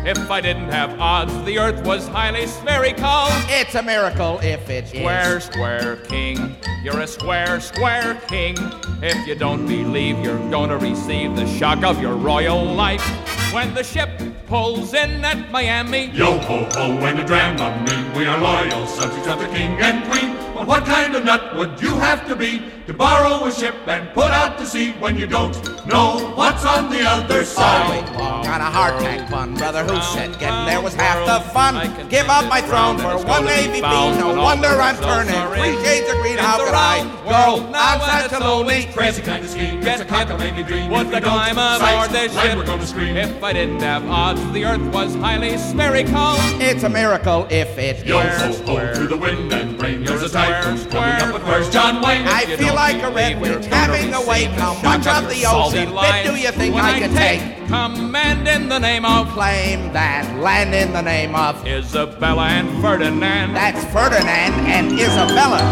If 0.03 0.31
I 0.31 0.41
didn't 0.41 0.71
have 0.71 0.99
odds, 0.99 1.45
the 1.45 1.59
earth 1.59 1.85
was 1.85 2.09
highly 2.09 2.47
spherical. 2.47 3.27
It's 3.51 3.75
a 3.75 3.83
miracle 3.83 4.39
if 4.39 4.71
it 4.71 4.89
square, 4.89 5.37
is. 5.37 5.45
Square, 5.45 5.97
king. 6.09 6.57
You're 6.83 7.01
a 7.01 7.07
square, 7.07 7.61
square 7.61 8.15
king. 8.29 8.57
If 9.03 9.27
you 9.29 9.35
don't 9.35 9.67
believe, 9.67 10.19
you're 10.21 10.39
gonna 10.51 10.79
receive 10.79 11.37
the 11.37 11.47
shock 11.59 11.85
of 11.85 12.01
your 12.01 12.15
royal 12.15 12.65
life. 12.65 13.05
When 13.53 13.75
the 13.75 13.85
ship 13.85 14.09
pulls 14.47 14.95
in 14.95 15.23
at 15.23 15.51
Miami. 15.51 16.07
Yo 16.13 16.39
ho 16.39 16.67
ho, 16.73 16.97
when 17.03 17.17
the 17.19 17.25
Dramamine, 17.25 18.17
we 18.17 18.25
are 18.25 18.41
loyal 18.41 18.87
subjects 18.87 19.29
of 19.29 19.39
the 19.39 19.49
king 19.49 19.79
and 19.83 20.11
queen. 20.11 20.35
But 20.55 20.67
what 20.67 20.87
kind 20.87 21.15
of 21.15 21.25
nut 21.25 21.57
would 21.57 21.81
you 21.83 21.95
have 21.97 22.27
to 22.29 22.35
be 22.35 22.63
to 22.87 22.95
borrow 22.95 23.47
a 23.47 23.53
ship 23.53 23.75
and 23.87 24.13
put 24.15 24.31
out 24.31 24.59
to 24.59 24.67
sea 24.67 24.93
when 24.93 25.19
you 25.19 25.27
don't 25.27 25.55
know 25.91 26.33
what's 26.35 26.65
on 26.65 26.91
the 26.91 27.03
other 27.03 27.45
side? 27.45 27.87
Oh, 27.87 27.91
wait, 27.91 28.19
long, 28.19 28.43
got 28.45 28.61
a 28.61 28.71
hardtack 28.77 29.29
fun, 29.29 29.55
brother. 29.55 29.85
Who 29.85 30.01
said 30.03 30.39
getting 30.39 30.67
there 30.67 30.81
was 30.81 30.95
half 30.95 31.27
the 31.27 31.51
fun? 31.51 31.75
Give 32.09 32.29
up 32.29 32.49
my 32.49 32.61
throne 32.61 32.99
for 32.99 33.25
one 33.27 33.45
navy 33.45 33.81
bean. 33.81 34.19
No 34.19 34.35
wonder 34.41 34.69
I'm 34.69 34.97
turning 34.97 35.41
three 35.55 35.77
shades 35.85 36.11
of 36.11 36.17
green. 36.19 36.39
How 36.39 36.59
could 36.59 36.75
I 36.75 37.03
go? 37.25 37.71
I'm 37.75 38.29
such 38.29 38.41
a 38.41 38.43
lonely, 38.43 38.87
crazy 38.93 39.23
kind 39.23 39.45
of 39.45 39.51
scheme. 39.51 39.81
It's 39.83 40.01
a 40.01 40.05
cockamamie 40.05 40.67
dream. 40.67 40.91
Would 40.91 41.11
the 41.11 41.21
climb 41.21 41.59
aboard 41.59 42.11
this 42.11 42.33
ship? 42.33 42.57
We're 42.57 42.67
gonna 42.67 42.87
scream. 42.87 43.17
If 43.17 43.43
I 43.43 43.53
didn't 43.53 43.81
have 43.81 44.09
odds, 44.09 44.41
the 44.53 44.65
earth 44.65 44.83
was 44.93 45.15
highly 45.15 45.57
spherical. 45.59 46.35
It's 46.61 46.83
a 46.83 46.89
miracle 46.89 47.47
if 47.51 47.79
it 47.79 48.05
Yo 48.05 48.21
ho 48.21 48.53
ho 48.67 48.95
to 48.95 49.07
the 49.07 49.17
wind 49.17 49.53
and 49.53 49.81
rain. 49.81 50.05
There's 50.05 50.23
a 50.23 50.29
typhoon 50.29 50.79
coming 50.91 51.23
up 51.23 51.35
with 51.35 51.45
where's 51.45 51.71
John 51.71 52.03
Wayne? 52.03 52.27
I 52.27 52.45
feel 52.57 52.75
like 52.75 53.03
a 53.03 53.11
redwood 53.11 53.65
having 53.67 54.13
a 54.15 54.21
wake. 54.27 54.51
How 54.51 54.75
much 54.83 55.07
of 55.07 55.29
the 55.29 55.47
ocean 55.47 55.80
bit 55.87 56.27
do 56.27 56.37
you 56.37 56.51
think 56.53 56.75
I 56.75 56.99
can 56.99 57.15
take? 57.15 57.41
Command 57.69 58.49
in 58.49 58.69
the 58.69 58.79
name 58.79 59.05
of 59.05 59.29
Claim 59.29 59.93
that 59.93 60.39
land 60.41 60.75
in 60.75 60.93
the 60.93 61.03
name 61.03 61.35
of 61.35 61.67
Isabella 61.67 62.49
and 62.49 62.69
Ferdinand. 62.83 63.55
That's 63.55 63.85
Ferdinand 63.93 64.55
and 64.67 64.93
Isabella. 64.93 65.63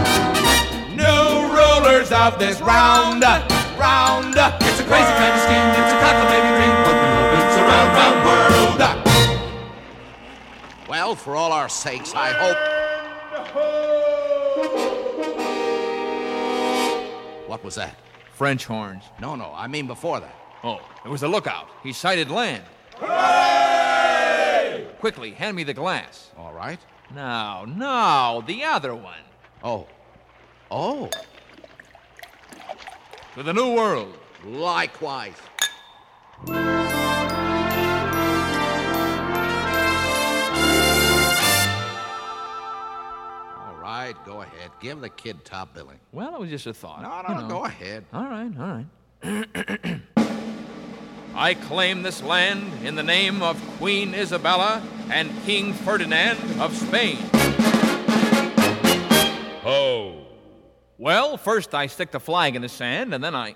New 0.94 1.48
rulers 1.52 2.12
of 2.12 2.38
this 2.38 2.60
round, 2.60 3.22
round. 3.78 4.34
It's 4.36 4.80
a 4.80 4.84
crazy 4.84 5.12
kind 5.18 5.34
of 5.34 5.40
scheme. 5.42 5.68
It's 5.76 5.92
a 5.92 5.98
cockamamie 5.98 6.54
dream, 6.56 6.76
but 6.86 6.94
we 6.94 7.08
hope 7.18 7.32
it's 7.38 7.56
a 7.56 7.62
round, 7.62 7.90
round 7.98 8.18
world. 8.26 8.48
Well, 10.88 11.14
for 11.14 11.36
all 11.36 11.52
our 11.52 11.68
sakes, 11.68 12.12
I 12.14 12.32
hope. 12.32 12.58
What 17.48 17.62
was 17.64 17.74
that? 17.76 17.96
French 18.38 18.66
horns. 18.66 19.02
No, 19.20 19.34
no, 19.34 19.52
I 19.52 19.66
mean 19.66 19.88
before 19.88 20.20
that. 20.20 20.36
Oh, 20.62 20.80
it 21.04 21.08
was 21.08 21.24
a 21.24 21.28
lookout. 21.28 21.68
He 21.82 21.92
sighted 21.92 22.30
land. 22.30 22.62
Quickly, 25.00 25.32
hand 25.32 25.56
me 25.56 25.64
the 25.64 25.74
glass. 25.74 26.30
All 26.38 26.52
right. 26.52 26.78
No, 27.12 27.64
no, 27.64 28.44
the 28.46 28.62
other 28.62 28.94
one. 28.94 29.24
Oh. 29.64 29.88
Oh. 30.70 31.10
To 33.34 33.42
the 33.42 33.52
New 33.52 33.74
World. 33.74 34.14
Likewise. 34.44 35.34
Go 44.28 44.42
ahead. 44.42 44.70
Give 44.78 45.00
the 45.00 45.08
kid 45.08 45.42
top 45.42 45.72
billing. 45.72 45.98
Well, 46.12 46.34
it 46.34 46.40
was 46.40 46.50
just 46.50 46.66
a 46.66 46.74
thought. 46.74 47.00
No, 47.00 47.34
you 47.34 47.40
no, 47.40 47.48
know. 47.48 47.48
go 47.48 47.64
ahead. 47.64 48.04
All 48.12 48.24
right, 48.24 48.52
all 48.60 48.84
right. 49.22 50.00
I 51.34 51.54
claim 51.54 52.02
this 52.02 52.22
land 52.22 52.84
in 52.84 52.94
the 52.94 53.02
name 53.02 53.42
of 53.42 53.58
Queen 53.78 54.14
Isabella 54.14 54.82
and 55.10 55.30
King 55.44 55.72
Ferdinand 55.72 56.60
of 56.60 56.76
Spain. 56.76 57.16
Oh. 59.64 60.26
Well, 60.98 61.38
first 61.38 61.74
I 61.74 61.86
stick 61.86 62.10
the 62.10 62.20
flag 62.20 62.54
in 62.54 62.60
the 62.60 62.68
sand, 62.68 63.14
and 63.14 63.24
then 63.24 63.34
I. 63.34 63.54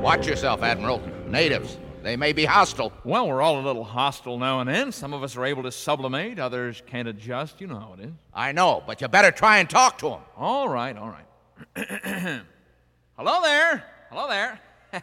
Watch 0.00 0.28
yourself, 0.28 0.62
Admiral. 0.62 1.02
Natives. 1.26 1.76
They 2.06 2.16
may 2.16 2.32
be 2.32 2.44
hostile. 2.44 2.92
Well, 3.02 3.26
we're 3.26 3.42
all 3.42 3.58
a 3.58 3.66
little 3.66 3.82
hostile 3.82 4.38
now 4.38 4.60
and 4.60 4.70
then. 4.70 4.92
Some 4.92 5.12
of 5.12 5.24
us 5.24 5.36
are 5.36 5.44
able 5.44 5.64
to 5.64 5.72
sublimate, 5.72 6.38
others 6.38 6.80
can't 6.86 7.08
adjust. 7.08 7.60
You 7.60 7.66
know 7.66 7.80
how 7.80 7.94
it 7.98 8.04
is. 8.04 8.12
I 8.32 8.52
know, 8.52 8.80
but 8.86 9.00
you 9.00 9.08
better 9.08 9.32
try 9.32 9.58
and 9.58 9.68
talk 9.68 9.98
to 9.98 10.10
them. 10.10 10.20
All 10.36 10.68
right, 10.68 10.96
all 10.96 11.08
right. 11.08 11.26
Hello 13.18 13.42
there. 13.42 13.82
Hello 14.08 14.28
there. 14.28 14.60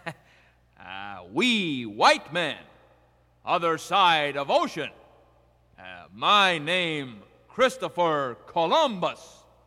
uh, 0.80 1.24
we 1.34 1.86
white 1.86 2.32
men, 2.32 2.56
other 3.46 3.78
side 3.78 4.38
of 4.38 4.50
ocean. 4.50 4.90
Uh, 5.78 6.06
my 6.14 6.58
name, 6.58 7.18
Christopher 7.50 8.38
Columbus. 8.48 9.20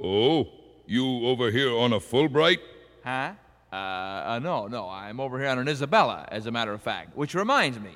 Oh, 0.02 0.48
you 0.86 1.26
over 1.26 1.50
here 1.50 1.76
on 1.76 1.92
a 1.92 2.00
Fulbright? 2.00 2.60
Huh? 3.04 3.32
Uh, 3.76 3.78
uh, 3.78 4.38
no, 4.38 4.66
no, 4.66 4.88
I'm 4.88 5.21
over 5.21 5.38
here 5.38 5.49
on 5.49 5.59
an 5.59 5.68
Isabella, 5.68 6.26
as 6.28 6.47
a 6.47 6.50
matter 6.50 6.73
of 6.73 6.80
fact. 6.80 7.14
Which 7.14 7.35
reminds 7.35 7.78
me, 7.78 7.90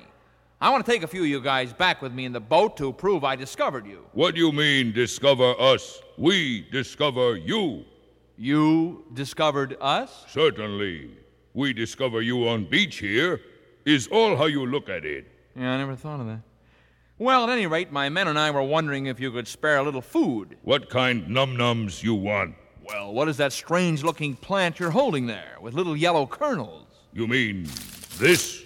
I 0.59 0.69
want 0.69 0.85
to 0.85 0.91
take 0.91 1.01
a 1.01 1.07
few 1.07 1.21
of 1.21 1.27
you 1.27 1.41
guys 1.41 1.73
back 1.73 2.03
with 2.03 2.13
me 2.13 2.25
in 2.25 2.33
the 2.33 2.39
boat 2.39 2.77
to 2.77 2.93
prove 2.93 3.23
I 3.23 3.35
discovered 3.35 3.87
you. 3.87 4.05
What 4.13 4.35
do 4.35 4.41
you 4.41 4.51
mean, 4.51 4.91
discover 4.91 5.59
us? 5.59 5.99
We 6.19 6.67
discover 6.71 7.35
you. 7.35 7.85
You 8.37 9.05
discovered 9.15 9.75
us? 9.81 10.23
Certainly. 10.27 11.17
We 11.55 11.73
discover 11.73 12.21
you 12.21 12.47
on 12.47 12.65
beach 12.65 12.97
here. 12.97 13.41
Is 13.83 14.07
all 14.09 14.37
how 14.37 14.45
you 14.45 14.67
look 14.67 14.87
at 14.87 15.03
it. 15.03 15.25
Yeah, 15.55 15.73
I 15.73 15.77
never 15.77 15.95
thought 15.95 16.19
of 16.19 16.27
that. 16.27 16.41
Well, 17.17 17.45
at 17.45 17.49
any 17.49 17.65
rate, 17.65 17.91
my 17.91 18.09
men 18.09 18.27
and 18.27 18.37
I 18.37 18.51
were 18.51 18.61
wondering 18.61 19.07
if 19.07 19.19
you 19.19 19.31
could 19.31 19.47
spare 19.47 19.77
a 19.77 19.83
little 19.83 20.01
food. 20.01 20.57
What 20.61 20.91
kind 20.91 21.27
num-nums 21.27 22.03
you 22.03 22.13
want? 22.13 22.53
Well, 22.83 23.13
what 23.13 23.27
is 23.27 23.37
that 23.37 23.53
strange 23.53 24.03
looking 24.03 24.35
plant 24.35 24.79
you're 24.79 24.91
holding 24.91 25.27
there 25.27 25.57
with 25.61 25.73
little 25.73 25.95
yellow 25.95 26.25
kernels? 26.25 26.87
You 27.13 27.27
mean 27.27 27.67
this? 28.17 28.63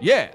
Yes. 0.00 0.34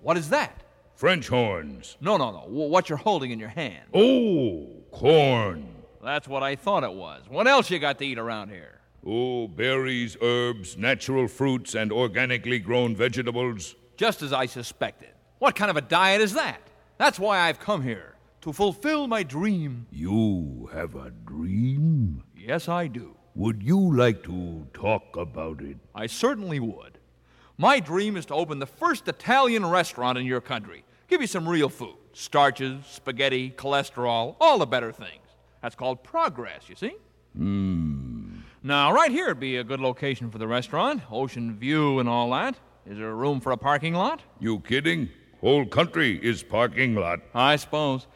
What 0.00 0.16
is 0.16 0.30
that? 0.30 0.62
French 0.94 1.28
horns. 1.28 1.96
No, 2.00 2.16
no, 2.16 2.30
no. 2.30 2.44
What 2.48 2.88
you're 2.88 2.98
holding 2.98 3.30
in 3.30 3.38
your 3.38 3.48
hand. 3.48 3.84
Oh, 3.94 4.68
corn. 4.90 5.66
That's 6.02 6.26
what 6.28 6.42
I 6.42 6.56
thought 6.56 6.84
it 6.84 6.92
was. 6.92 7.22
What 7.28 7.46
else 7.46 7.70
you 7.70 7.78
got 7.78 7.98
to 7.98 8.04
eat 8.04 8.18
around 8.18 8.50
here? 8.50 8.80
Oh, 9.04 9.48
berries, 9.48 10.16
herbs, 10.20 10.76
natural 10.76 11.26
fruits, 11.26 11.74
and 11.74 11.92
organically 11.92 12.58
grown 12.60 12.94
vegetables. 12.94 13.74
Just 13.96 14.22
as 14.22 14.32
I 14.32 14.46
suspected. 14.46 15.10
What 15.38 15.56
kind 15.56 15.70
of 15.70 15.76
a 15.76 15.80
diet 15.80 16.20
is 16.20 16.34
that? 16.34 16.60
That's 16.98 17.18
why 17.18 17.40
I've 17.40 17.58
come 17.58 17.82
here. 17.82 18.11
To 18.42 18.52
fulfill 18.52 19.06
my 19.06 19.22
dream. 19.22 19.86
You 19.92 20.68
have 20.72 20.96
a 20.96 21.10
dream? 21.10 22.24
Yes, 22.36 22.68
I 22.68 22.88
do. 22.88 23.16
Would 23.36 23.62
you 23.62 23.96
like 23.96 24.24
to 24.24 24.66
talk 24.74 25.16
about 25.16 25.60
it? 25.62 25.76
I 25.94 26.08
certainly 26.08 26.58
would. 26.58 26.98
My 27.56 27.78
dream 27.78 28.16
is 28.16 28.26
to 28.26 28.34
open 28.34 28.58
the 28.58 28.66
first 28.66 29.06
Italian 29.06 29.64
restaurant 29.64 30.18
in 30.18 30.26
your 30.26 30.40
country. 30.40 30.84
Give 31.06 31.20
you 31.20 31.28
some 31.28 31.48
real 31.48 31.68
food 31.68 31.94
starches, 32.14 32.84
spaghetti, 32.84 33.50
cholesterol, 33.56 34.34
all 34.40 34.58
the 34.58 34.66
better 34.66 34.90
things. 34.90 35.22
That's 35.62 35.76
called 35.76 36.02
progress, 36.02 36.68
you 36.68 36.74
see? 36.74 36.96
Hmm. 37.36 38.40
Now, 38.62 38.92
right 38.92 39.10
here 39.10 39.28
would 39.28 39.40
be 39.40 39.56
a 39.58 39.64
good 39.64 39.80
location 39.80 40.30
for 40.30 40.38
the 40.38 40.48
restaurant. 40.48 41.00
Ocean 41.10 41.56
view 41.56 42.00
and 42.00 42.08
all 42.08 42.30
that. 42.32 42.56
Is 42.86 42.98
there 42.98 43.14
room 43.14 43.40
for 43.40 43.52
a 43.52 43.56
parking 43.56 43.94
lot? 43.94 44.20
You 44.40 44.58
kidding? 44.60 45.10
Whole 45.42 45.66
country 45.66 46.18
is 46.22 46.42
parking 46.42 46.94
lot. 46.94 47.20
I 47.34 47.56
suppose. 47.56 48.06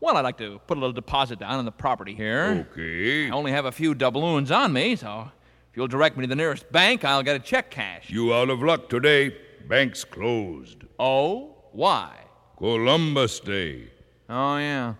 Well, 0.00 0.16
I'd 0.16 0.22
like 0.24 0.38
to 0.38 0.58
put 0.66 0.78
a 0.78 0.80
little 0.80 0.94
deposit 0.94 1.38
down 1.38 1.58
on 1.58 1.64
the 1.66 1.70
property 1.72 2.14
here. 2.14 2.66
Okay. 2.72 3.28
I 3.28 3.30
only 3.30 3.52
have 3.52 3.66
a 3.66 3.72
few 3.72 3.94
doubloons 3.94 4.50
on 4.50 4.72
me, 4.72 4.96
so 4.96 5.30
If 5.70 5.76
you'll 5.76 5.88
direct 5.88 6.16
me 6.16 6.22
to 6.22 6.26
the 6.28 6.34
nearest 6.34 6.72
bank, 6.72 7.04
I'll 7.04 7.22
get 7.22 7.36
a 7.36 7.38
check 7.38 7.70
cash. 7.70 8.08
You 8.10 8.32
out 8.34 8.48
of 8.50 8.62
luck 8.62 8.88
today. 8.88 9.36
Bank's 9.68 10.02
closed. 10.04 10.78
Oh? 10.98 11.54
Why? 11.72 12.12
Columbus 12.56 13.40
Day. 13.40 13.90
Oh, 14.28 14.56
yeah. 14.56 14.94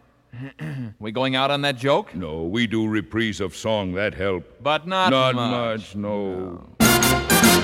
we 1.00 1.10
going 1.10 1.34
out 1.34 1.50
on 1.50 1.62
that 1.62 1.76
joke? 1.76 2.14
No, 2.14 2.42
we 2.44 2.66
do 2.66 2.86
reprise 2.86 3.40
of 3.40 3.56
song 3.56 3.94
that 3.94 4.14
help. 4.14 4.44
But 4.62 4.86
not, 4.86 5.10
Not 5.10 5.34
much. 5.34 5.50
much, 5.50 5.96
no. 5.96 6.66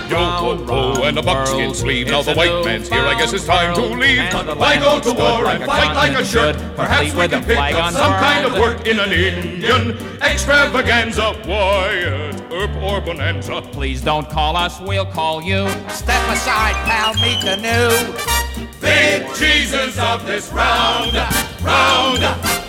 Yo 0.09 0.17
ho 0.17 0.57
ho 0.67 1.03
and 1.05 1.19
a 1.19 1.23
buckskin 1.23 1.75
sleeve. 1.75 2.07
Now 2.07 2.23
the 2.23 2.35
white 2.35 2.65
man's 2.65 2.89
here. 2.89 3.01
I 3.01 3.19
guess 3.19 3.33
it's 3.33 3.45
time 3.45 3.75
to 3.75 3.83
leave. 3.83 4.33
Why 4.57 4.77
go 4.79 5.01
to 5.01 5.13
war 5.13 5.47
and 5.47 5.65
fight 5.65 5.95
like 5.95 6.19
a 6.19 6.25
shirt? 6.25 6.57
Perhaps 6.77 7.15
we 7.15 7.29
can 7.29 7.45
pick 7.45 7.59
up 7.59 7.93
some 7.93 8.13
kind 8.13 8.47
of 8.47 8.53
work 8.55 8.87
in 8.87 8.99
an 9.01 9.13
Indian 9.13 9.97
extravaganza. 10.23 11.35
Wyatt 11.47 12.41
uh, 12.41 12.55
Earp 12.55 12.75
or 12.83 13.01
Bonanza. 13.01 13.63
Please 13.73 14.01
don't 14.03 14.29
call 14.31 14.57
us, 14.57 14.81
we'll 14.81 15.07
call 15.07 15.43
you. 15.43 15.69
Step 15.89 16.23
aside, 16.29 16.75
pal, 16.87 17.15
meet 17.15 17.41
the 17.43 17.57
new. 17.57 18.71
Big 18.81 19.27
Jesus 19.35 19.99
of 19.99 20.27
this 20.27 20.53
round, 20.53 21.15
round 21.63 22.23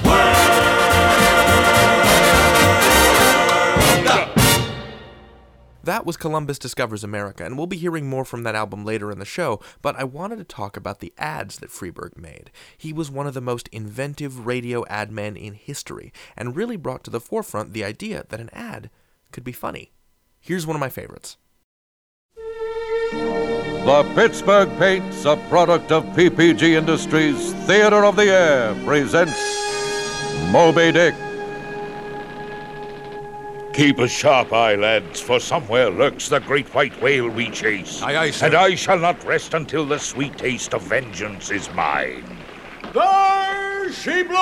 world. 0.03 0.46
That 5.87 6.05
was 6.05 6.17
Columbus 6.17 6.59
Discovers 6.59 7.05
America, 7.05 7.45
and 7.45 7.57
we'll 7.57 7.65
be 7.65 7.77
hearing 7.77 8.09
more 8.09 8.25
from 8.25 8.43
that 8.43 8.55
album 8.55 8.83
later 8.83 9.09
in 9.09 9.19
the 9.19 9.25
show, 9.25 9.61
but 9.81 9.95
I 9.95 10.03
wanted 10.03 10.35
to 10.35 10.43
talk 10.43 10.75
about 10.75 10.99
the 10.99 11.13
ads 11.17 11.59
that 11.59 11.69
Freberg 11.69 12.17
made. 12.17 12.51
He 12.77 12.91
was 12.91 13.09
one 13.09 13.25
of 13.25 13.33
the 13.33 13.39
most 13.39 13.69
inventive 13.69 14.45
radio 14.45 14.85
ad 14.87 15.13
men 15.13 15.37
in 15.37 15.53
history, 15.53 16.11
and 16.35 16.57
really 16.57 16.75
brought 16.75 17.05
to 17.05 17.09
the 17.09 17.21
forefront 17.21 17.71
the 17.71 17.85
idea 17.85 18.25
that 18.27 18.41
an 18.41 18.49
ad 18.51 18.89
could 19.31 19.45
be 19.45 19.53
funny. 19.53 19.93
Here's 20.41 20.67
one 20.67 20.75
of 20.75 20.81
my 20.81 20.89
favorites. 20.89 21.37
The 23.13 24.11
Pittsburgh 24.13 24.77
Paints, 24.77 25.23
a 25.23 25.37
product 25.47 25.93
of 25.93 26.03
PPG 26.07 26.63
Industries, 26.77 27.53
Theater 27.65 28.03
of 28.03 28.17
the 28.17 28.25
Air, 28.25 28.75
presents 28.83 29.39
Moby 30.51 30.91
Dick. 30.91 31.15
Keep 33.77 33.99
a 33.99 34.07
sharp 34.07 34.51
eye, 34.53 34.73
lads, 34.73 35.21
for 35.21 35.39
somewhere 35.39 35.91
lurks 35.91 36.29
the 36.29 36.39
great 36.39 36.67
white 36.73 36.99
whale 36.99 37.29
we 37.29 37.51
chase. 37.51 38.01
Aye, 38.01 38.17
aye, 38.17 38.31
sir. 38.31 38.47
And 38.47 38.55
I 38.55 38.73
shall 38.73 38.97
not 38.97 39.23
rest 39.23 39.53
until 39.53 39.85
the 39.85 39.99
sweet 39.99 40.35
taste 40.35 40.73
of 40.73 40.81
vengeance 40.81 41.51
is 41.51 41.71
mine. 41.75 42.25
There 42.91 43.91
she 43.91 44.23
blows! 44.23 44.37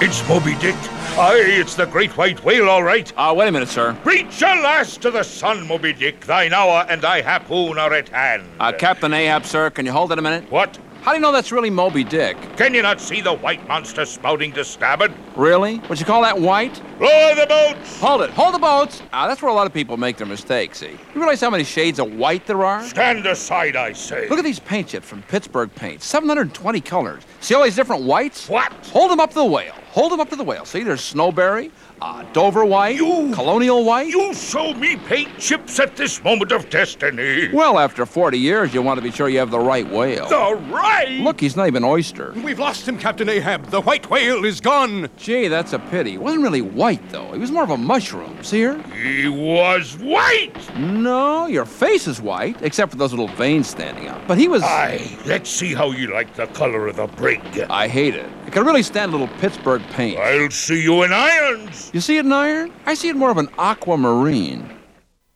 It's 0.00 0.26
Moby 0.26 0.54
Dick. 0.54 0.74
Aye, 1.18 1.44
it's 1.48 1.74
the 1.74 1.84
great 1.84 2.16
white 2.16 2.42
whale, 2.44 2.70
all 2.70 2.82
right. 2.82 3.12
Uh, 3.14 3.34
wait 3.36 3.48
a 3.48 3.52
minute, 3.52 3.68
sir. 3.68 3.92
Preach 4.02 4.40
your 4.40 4.56
last 4.62 5.02
to 5.02 5.10
the 5.10 5.22
sun, 5.22 5.66
Moby 5.66 5.92
Dick. 5.92 6.20
Thine 6.24 6.54
hour 6.54 6.86
and 6.88 7.02
thy 7.02 7.20
harpoon 7.20 7.76
are 7.76 7.92
at 7.92 8.08
hand. 8.08 8.44
Uh, 8.58 8.72
Captain 8.72 9.12
Ahab, 9.12 9.44
sir, 9.44 9.68
can 9.68 9.84
you 9.84 9.92
hold 9.92 10.12
it 10.12 10.18
a 10.18 10.22
minute? 10.22 10.50
What? 10.50 10.78
How 11.02 11.12
do 11.12 11.16
you 11.16 11.22
know 11.22 11.32
that's 11.32 11.52
really 11.52 11.70
Moby 11.70 12.02
Dick? 12.02 12.36
Can 12.56 12.74
you 12.74 12.82
not 12.82 13.00
see 13.00 13.20
the 13.20 13.32
white 13.32 13.66
monster 13.68 14.04
spouting 14.04 14.52
to 14.52 14.64
starboard? 14.64 15.12
Really? 15.36 15.78
Would 15.88 16.00
you 16.00 16.04
call 16.04 16.22
that 16.22 16.38
white? 16.38 16.82
Lower 17.00 17.34
the 17.34 17.46
boats! 17.48 18.00
Hold 18.00 18.22
it. 18.22 18.30
Hold 18.30 18.54
the 18.54 18.58
boats. 18.58 19.00
Ah, 19.12 19.28
that's 19.28 19.40
where 19.40 19.50
a 19.50 19.54
lot 19.54 19.66
of 19.66 19.72
people 19.72 19.96
make 19.96 20.16
their 20.16 20.26
mistakes, 20.26 20.78
see. 20.78 20.90
You 20.90 21.20
realize 21.20 21.40
how 21.40 21.50
many 21.50 21.62
shades 21.64 22.00
of 22.00 22.12
white 22.14 22.46
there 22.46 22.64
are? 22.64 22.82
Stand 22.82 23.24
aside, 23.26 23.76
I 23.76 23.92
say. 23.92 24.28
Look 24.28 24.40
at 24.40 24.44
these 24.44 24.58
paint 24.58 24.88
chips 24.88 25.08
from 25.08 25.22
Pittsburgh 25.22 25.72
Paint. 25.74 26.02
720 26.02 26.80
colors. 26.80 27.22
See 27.40 27.54
all 27.54 27.62
these 27.62 27.76
different 27.76 28.02
whites? 28.02 28.48
What? 28.48 28.72
Hold 28.88 29.12
them 29.12 29.20
up 29.20 29.30
to 29.30 29.36
the 29.36 29.44
whale. 29.44 29.74
Hold 29.90 30.12
them 30.12 30.20
up 30.20 30.28
to 30.30 30.36
the 30.36 30.44
whale. 30.44 30.64
See, 30.64 30.82
there's 30.82 31.00
Snowberry, 31.00 31.70
uh, 32.00 32.22
Dover 32.32 32.64
White, 32.64 32.96
You- 32.96 33.30
Colonial 33.34 33.84
White. 33.84 34.08
You 34.08 34.32
show 34.34 34.72
me 34.74 34.96
paint 34.96 35.36
chips 35.38 35.78
at 35.80 35.96
this 35.96 36.22
moment 36.22 36.52
of 36.52 36.68
destiny. 36.70 37.48
Well, 37.52 37.78
after 37.78 38.06
40 38.06 38.38
years, 38.38 38.72
you 38.74 38.82
want 38.82 38.98
to 38.98 39.02
be 39.02 39.10
sure 39.10 39.28
you 39.28 39.38
have 39.38 39.50
the 39.50 39.58
right 39.58 39.88
whale. 39.88 40.28
The 40.28 40.54
right? 40.70 41.20
Look, 41.20 41.40
he's 41.40 41.56
not 41.56 41.66
even 41.66 41.84
oyster. 41.84 42.32
We've 42.44 42.58
lost 42.58 42.86
him, 42.86 42.98
Captain 42.98 43.28
Ahab. 43.28 43.66
The 43.66 43.80
white 43.80 44.08
whale 44.10 44.44
is 44.44 44.60
gone. 44.60 45.08
Gee, 45.16 45.48
that's 45.48 45.72
a 45.72 45.78
pity. 45.78 46.12
He 46.12 46.18
wasn't 46.18 46.42
really 46.42 46.62
white, 46.62 47.06
though. 47.10 47.32
He 47.32 47.38
was 47.38 47.50
more 47.50 47.62
of 47.64 47.70
a 47.70 47.76
mushroom. 47.76 48.36
See 48.42 48.58
here? 48.58 48.80
He 48.94 49.28
was 49.28 49.96
white. 49.98 50.54
No, 50.78 51.46
your 51.46 51.64
face 51.64 52.06
is 52.06 52.20
white, 52.20 52.60
except 52.62 52.92
for 52.92 52.98
those 52.98 53.12
little 53.12 53.28
veins 53.28 53.68
standing 53.68 54.06
out. 54.08 54.20
But 54.28 54.38
he 54.38 54.48
was. 54.48 54.62
Aye, 54.62 55.16
let's 55.26 55.50
see 55.50 55.74
how 55.74 55.90
you 55.90 56.12
like 56.12 56.34
the 56.34 56.46
color 56.48 56.86
of 56.88 56.96
the 56.96 57.06
brig. 57.06 57.40
I 57.70 57.88
hate 57.88 58.14
it. 58.14 58.28
It 58.48 58.52
could 58.52 58.64
really 58.64 58.82
stand 58.82 59.10
a 59.10 59.12
little 59.12 59.36
Pittsburgh 59.40 59.82
paint. 59.90 60.18
I'll 60.18 60.50
see 60.50 60.82
you 60.82 61.02
in 61.02 61.12
irons. 61.12 61.90
You 61.92 62.00
see 62.00 62.16
it 62.16 62.24
in 62.24 62.32
iron? 62.32 62.72
I 62.86 62.94
see 62.94 63.10
it 63.10 63.14
more 63.14 63.30
of 63.30 63.36
an 63.36 63.50
aquamarine. 63.58 64.74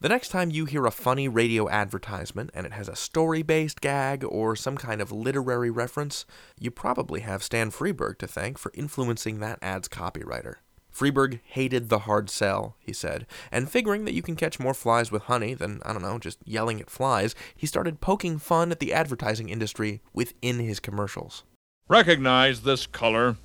The 0.01 0.09
next 0.09 0.31
time 0.31 0.51
you 0.51 0.65
hear 0.65 0.87
a 0.87 0.91
funny 0.91 1.29
radio 1.29 1.69
advertisement 1.69 2.49
and 2.55 2.65
it 2.65 2.73
has 2.73 2.89
a 2.89 2.97
story 2.97 3.43
based 3.43 3.83
gag 3.83 4.25
or 4.25 4.57
some 4.57 4.79
kind 4.79 5.03
of 5.03 5.13
literary 5.13 5.69
reference, 5.69 6.25
you 6.59 6.71
probably 6.71 7.21
have 7.21 7.43
Stan 7.43 7.71
Freberg 7.71 8.17
to 8.17 8.27
thank 8.27 8.57
for 8.57 8.73
influencing 8.75 9.41
that 9.41 9.59
ad's 9.61 9.89
copywriter. 9.89 10.55
Freberg 10.91 11.41
hated 11.45 11.91
the 11.91 12.01
hard 12.01 12.31
sell, 12.31 12.77
he 12.81 12.95
said, 12.95 13.27
and 13.51 13.71
figuring 13.71 14.07
that 14.07 14.15
you 14.15 14.23
can 14.23 14.37
catch 14.37 14.59
more 14.59 14.73
flies 14.73 15.13
with 15.13 15.25
honey 15.25 15.53
than, 15.53 15.83
I 15.85 15.93
don't 15.93 16.01
know, 16.01 16.19
just 16.19 16.39
yelling 16.47 16.81
at 16.81 16.89
flies, 16.89 17.35
he 17.55 17.67
started 17.67 18.01
poking 18.01 18.39
fun 18.39 18.73
at 18.73 18.81
the 18.81 18.95
advertising 18.95 19.51
industry 19.51 20.01
within 20.15 20.61
his 20.61 20.81
commercials. 20.81 21.45
Recognize 21.89 22.63
this 22.63 22.87
color? 22.87 23.37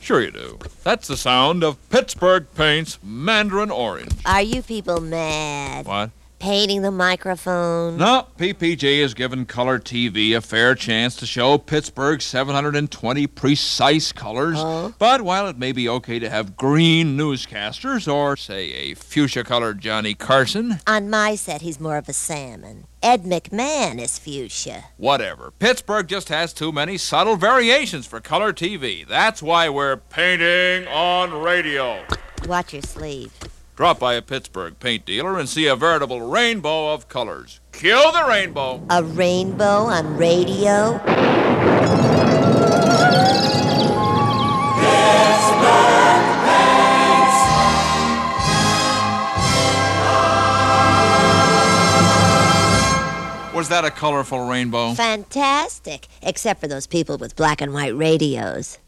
Sure 0.00 0.20
you 0.20 0.30
do. 0.30 0.58
That's 0.84 1.08
the 1.08 1.16
sound 1.16 1.64
of 1.64 1.76
Pittsburgh 1.88 2.46
Paint's 2.54 2.98
Mandarin 3.02 3.70
Orange. 3.70 4.12
Are 4.26 4.42
you 4.42 4.62
people 4.62 5.00
mad? 5.00 5.86
What? 5.86 6.10
Painting 6.42 6.82
the 6.82 6.90
microphone? 6.90 7.98
No, 7.98 8.26
PPG 8.36 9.00
has 9.02 9.14
given 9.14 9.46
color 9.46 9.78
TV 9.78 10.36
a 10.36 10.40
fair 10.40 10.74
chance 10.74 11.14
to 11.18 11.24
show 11.24 11.56
Pittsburgh's 11.56 12.24
720 12.24 13.28
precise 13.28 14.10
colors. 14.10 14.60
But 14.98 15.22
while 15.22 15.46
it 15.46 15.56
may 15.56 15.70
be 15.70 15.88
okay 15.88 16.18
to 16.18 16.28
have 16.28 16.56
green 16.56 17.16
newscasters 17.16 18.12
or, 18.12 18.36
say, 18.36 18.72
a 18.72 18.94
fuchsia 18.94 19.44
colored 19.44 19.80
Johnny 19.80 20.14
Carson, 20.14 20.80
On 20.84 21.08
my 21.08 21.36
set, 21.36 21.62
he's 21.62 21.78
more 21.78 21.96
of 21.96 22.08
a 22.08 22.12
salmon. 22.12 22.88
Ed 23.04 23.22
McMahon 23.22 24.00
is 24.00 24.18
fuchsia. 24.18 24.86
Whatever. 24.96 25.52
Pittsburgh 25.60 26.08
just 26.08 26.28
has 26.28 26.52
too 26.52 26.72
many 26.72 26.98
subtle 26.98 27.36
variations 27.36 28.04
for 28.04 28.20
color 28.20 28.52
TV. 28.52 29.06
That's 29.06 29.44
why 29.44 29.68
we're 29.68 29.98
painting 29.98 30.88
on 30.88 31.40
radio. 31.40 32.04
Watch 32.48 32.72
your 32.72 32.82
sleeve. 32.82 33.32
Drop 33.82 33.98
by 33.98 34.14
a 34.14 34.22
Pittsburgh 34.22 34.78
paint 34.78 35.04
dealer 35.04 35.36
and 35.40 35.48
see 35.48 35.66
a 35.66 35.74
veritable 35.74 36.20
rainbow 36.20 36.94
of 36.94 37.08
colors. 37.08 37.58
Cue 37.72 38.12
the 38.12 38.24
rainbow. 38.28 38.80
A 38.90 39.02
rainbow 39.02 39.86
on 39.86 40.16
radio? 40.16 40.92
Was 53.52 53.68
that 53.68 53.84
a 53.84 53.90
colorful 53.90 54.46
rainbow? 54.46 54.94
Fantastic. 54.94 56.06
Except 56.22 56.60
for 56.60 56.68
those 56.68 56.86
people 56.86 57.18
with 57.18 57.34
black 57.34 57.60
and 57.60 57.74
white 57.74 57.96
radios. 57.96 58.78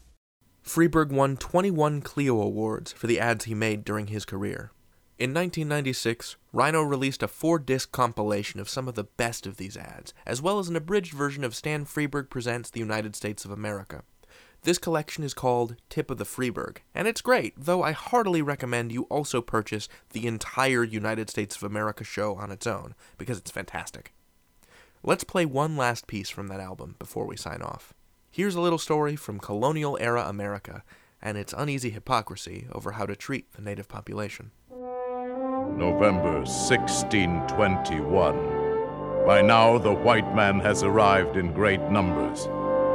Freberg 0.65 1.11
won 1.11 1.35
21 1.35 1.99
Clio 2.01 2.41
Awards 2.41 2.93
for 2.93 3.07
the 3.07 3.19
ads 3.19 3.43
he 3.43 3.53
made 3.53 3.83
during 3.83 4.07
his 4.07 4.23
career. 4.23 4.71
In 5.17 5.33
1996, 5.33 6.35
Rhino 6.51 6.81
released 6.81 7.23
a 7.23 7.29
four 7.29 7.57
disc 7.57 7.93
compilation 7.93 8.59
of 8.59 8.67
some 8.67 8.89
of 8.89 8.95
the 8.95 9.05
best 9.05 9.47
of 9.47 9.55
these 9.55 9.77
ads, 9.77 10.13
as 10.25 10.41
well 10.41 10.59
as 10.59 10.67
an 10.67 10.75
abridged 10.75 11.13
version 11.13 11.45
of 11.45 11.55
Stan 11.55 11.85
Freberg 11.85 12.29
Presents 12.29 12.69
the 12.69 12.81
United 12.81 13.15
States 13.15 13.45
of 13.45 13.51
America. 13.51 14.03
This 14.63 14.77
collection 14.77 15.23
is 15.23 15.33
called 15.33 15.77
Tip 15.89 16.11
of 16.11 16.17
the 16.17 16.25
Freberg, 16.25 16.79
and 16.93 17.07
it's 17.07 17.21
great, 17.21 17.53
though 17.55 17.81
I 17.81 17.93
heartily 17.93 18.41
recommend 18.41 18.91
you 18.91 19.03
also 19.03 19.41
purchase 19.41 19.87
the 20.09 20.27
entire 20.27 20.83
United 20.83 21.29
States 21.29 21.55
of 21.55 21.63
America 21.63 22.03
show 22.03 22.35
on 22.35 22.51
its 22.51 22.67
own, 22.67 22.93
because 23.17 23.37
it's 23.37 23.51
fantastic. 23.51 24.13
Let's 25.01 25.23
play 25.23 25.45
one 25.45 25.77
last 25.77 26.07
piece 26.07 26.29
from 26.29 26.49
that 26.49 26.59
album 26.59 26.97
before 26.99 27.25
we 27.25 27.37
sign 27.37 27.61
off. 27.61 27.93
Here's 28.31 28.55
a 28.55 28.61
little 28.61 28.79
story 28.79 29.15
from 29.15 29.39
colonial 29.39 29.97
era 30.01 30.25
America 30.27 30.83
and 31.21 31.37
its 31.37 31.55
uneasy 31.57 31.89
hypocrisy 31.89 32.67
over 32.71 32.91
how 32.91 33.05
to 33.05 33.15
treat 33.15 33.51
the 33.53 33.61
native 33.61 33.87
population. 33.87 34.51
November 35.75 36.45
1621. 36.45 39.25
By 39.25 39.41
now, 39.41 39.77
the 39.77 39.91
white 39.91 40.33
man 40.33 40.61
has 40.61 40.83
arrived 40.83 41.35
in 41.35 41.51
great 41.51 41.81
numbers, 41.91 42.47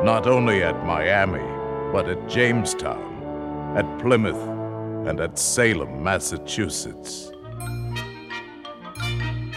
not 0.03 0.27
only 0.27 0.63
at 0.63 0.87
Miami, 0.87 1.45
but 1.93 2.09
at 2.09 2.27
Jamestown, 2.27 3.77
at 3.77 3.99
Plymouth, 3.99 4.49
and 5.07 5.21
at 5.21 5.39
Salem, 5.39 6.03
Massachusetts. 6.03 7.31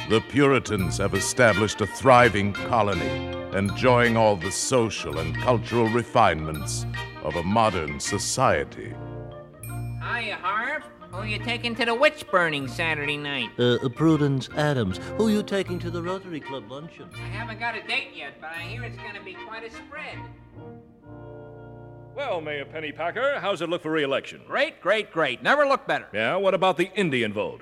The 0.09 0.21
Puritans 0.27 0.97
have 0.97 1.13
established 1.13 1.79
a 1.79 1.87
thriving 1.87 2.51
colony, 2.51 3.31
enjoying 3.57 4.17
all 4.17 4.35
the 4.35 4.51
social 4.51 5.19
and 5.19 5.33
cultural 5.37 5.87
refinements 5.87 6.85
of 7.23 7.37
a 7.37 7.43
modern 7.43 8.01
society. 8.01 8.93
Hiya, 9.63 10.35
Harv. 10.41 10.83
Who 11.13 11.25
you 11.25 11.37
taking 11.37 11.75
to 11.75 11.85
the 11.85 11.93
witch 11.93 12.25
burning 12.31 12.67
Saturday 12.67 13.17
night? 13.17 13.51
Uh, 13.59 13.87
Prudence 13.89 14.49
Adams. 14.57 14.99
Who 15.17 15.29
you 15.29 15.43
taking 15.43 15.77
to 15.77 15.91
the 15.91 16.01
Rotary 16.01 16.39
Club 16.39 16.71
luncheon? 16.71 17.07
I 17.13 17.19
haven't 17.19 17.59
got 17.59 17.75
a 17.77 17.83
date 17.87 18.09
yet, 18.15 18.41
but 18.41 18.49
I 18.49 18.63
hear 18.63 18.83
it's 18.83 18.97
gonna 18.97 19.23
be 19.23 19.35
quite 19.47 19.63
a 19.63 19.69
spread. 19.69 20.17
Well, 22.15 22.41
Mayor 22.41 22.65
Pennypacker, 22.65 23.39
how's 23.39 23.61
it 23.61 23.69
look 23.69 23.83
for 23.83 23.91
re-election? 23.91 24.41
Great, 24.47 24.81
great, 24.81 25.11
great. 25.11 25.43
Never 25.43 25.67
looked 25.67 25.87
better. 25.87 26.07
Yeah, 26.13 26.35
what 26.37 26.55
about 26.55 26.77
the 26.77 26.91
Indian 26.95 27.31
vote? 27.31 27.61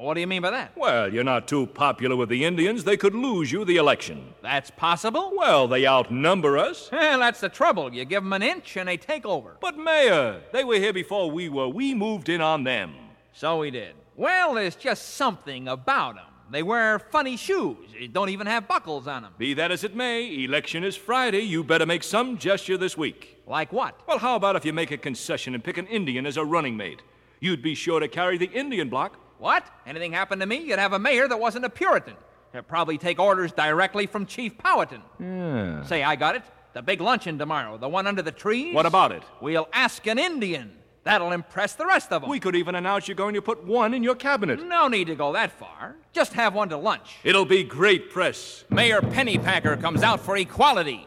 What 0.00 0.14
do 0.14 0.20
you 0.20 0.26
mean 0.26 0.40
by 0.40 0.50
that? 0.52 0.72
Well, 0.78 1.12
you're 1.12 1.22
not 1.22 1.46
too 1.46 1.66
popular 1.66 2.16
with 2.16 2.30
the 2.30 2.42
Indians. 2.42 2.84
They 2.84 2.96
could 2.96 3.14
lose 3.14 3.52
you 3.52 3.66
the 3.66 3.76
election. 3.76 4.32
That's 4.40 4.70
possible? 4.70 5.32
Well, 5.36 5.68
they 5.68 5.86
outnumber 5.86 6.56
us. 6.56 6.88
Well, 6.90 7.18
that's 7.18 7.40
the 7.40 7.50
trouble. 7.50 7.92
You 7.92 8.06
give 8.06 8.22
them 8.22 8.32
an 8.32 8.42
inch 8.42 8.78
and 8.78 8.88
they 8.88 8.96
take 8.96 9.26
over. 9.26 9.58
But, 9.60 9.76
Mayor, 9.76 10.40
they 10.52 10.64
were 10.64 10.76
here 10.76 10.94
before 10.94 11.30
we 11.30 11.50
were. 11.50 11.68
We 11.68 11.94
moved 11.94 12.30
in 12.30 12.40
on 12.40 12.64
them. 12.64 12.94
So 13.34 13.58
we 13.58 13.70
did. 13.70 13.94
Well, 14.16 14.54
there's 14.54 14.74
just 14.74 15.16
something 15.16 15.68
about 15.68 16.14
them. 16.14 16.24
They 16.50 16.62
wear 16.62 16.98
funny 16.98 17.36
shoes. 17.36 17.76
They 17.92 18.06
don't 18.06 18.30
even 18.30 18.46
have 18.46 18.66
buckles 18.66 19.06
on 19.06 19.22
them. 19.22 19.34
Be 19.36 19.52
that 19.52 19.70
as 19.70 19.84
it 19.84 19.94
may, 19.94 20.44
election 20.44 20.82
is 20.82 20.96
Friday. 20.96 21.40
You 21.40 21.62
better 21.62 21.84
make 21.84 22.04
some 22.04 22.38
gesture 22.38 22.78
this 22.78 22.96
week. 22.96 23.36
Like 23.46 23.70
what? 23.70 24.00
Well, 24.08 24.18
how 24.18 24.34
about 24.34 24.56
if 24.56 24.64
you 24.64 24.72
make 24.72 24.92
a 24.92 24.96
concession 24.96 25.54
and 25.54 25.62
pick 25.62 25.76
an 25.76 25.86
Indian 25.88 26.24
as 26.24 26.38
a 26.38 26.44
running 26.44 26.76
mate? 26.76 27.02
You'd 27.38 27.62
be 27.62 27.74
sure 27.74 28.00
to 28.00 28.08
carry 28.08 28.38
the 28.38 28.50
Indian 28.50 28.88
block. 28.88 29.18
What? 29.40 29.64
Anything 29.86 30.12
happened 30.12 30.42
to 30.42 30.46
me, 30.46 30.58
you'd 30.58 30.78
have 30.78 30.92
a 30.92 30.98
mayor 30.98 31.26
that 31.26 31.40
wasn't 31.40 31.64
a 31.64 31.70
Puritan. 31.70 32.14
He'd 32.52 32.68
probably 32.68 32.98
take 32.98 33.18
orders 33.18 33.52
directly 33.52 34.06
from 34.06 34.26
Chief 34.26 34.58
Powhatan. 34.58 35.00
Yeah. 35.18 35.82
Say, 35.84 36.02
I 36.02 36.14
got 36.14 36.36
it. 36.36 36.42
The 36.74 36.82
big 36.82 37.00
luncheon 37.00 37.38
tomorrow, 37.38 37.78
the 37.78 37.88
one 37.88 38.06
under 38.06 38.20
the 38.20 38.32
trees. 38.32 38.74
What 38.74 38.84
about 38.84 39.12
it? 39.12 39.22
We'll 39.40 39.66
ask 39.72 40.06
an 40.06 40.18
Indian. 40.18 40.76
That'll 41.04 41.32
impress 41.32 41.74
the 41.74 41.86
rest 41.86 42.12
of 42.12 42.20
them. 42.20 42.30
We 42.30 42.38
could 42.38 42.54
even 42.54 42.74
announce 42.74 43.08
you're 43.08 43.14
going 43.14 43.34
to 43.34 43.40
put 43.40 43.64
one 43.64 43.94
in 43.94 44.02
your 44.02 44.14
cabinet. 44.14 44.62
No 44.62 44.86
need 44.88 45.06
to 45.06 45.14
go 45.14 45.32
that 45.32 45.52
far. 45.52 45.96
Just 46.12 46.34
have 46.34 46.52
one 46.54 46.68
to 46.68 46.76
lunch. 46.76 47.16
It'll 47.24 47.46
be 47.46 47.64
great 47.64 48.10
press. 48.10 48.64
Mayor 48.68 49.00
Pennypacker 49.00 49.80
comes 49.80 50.02
out 50.02 50.20
for 50.20 50.36
equality, 50.36 51.06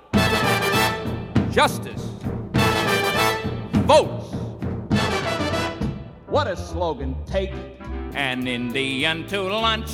justice, 1.52 2.02
votes. 3.86 4.34
What 6.26 6.48
a 6.48 6.58
slogan. 6.58 7.16
Take 7.28 7.52
an 8.16 8.48
Indian 8.48 9.28
to 9.28 9.42
lunch 9.42 9.92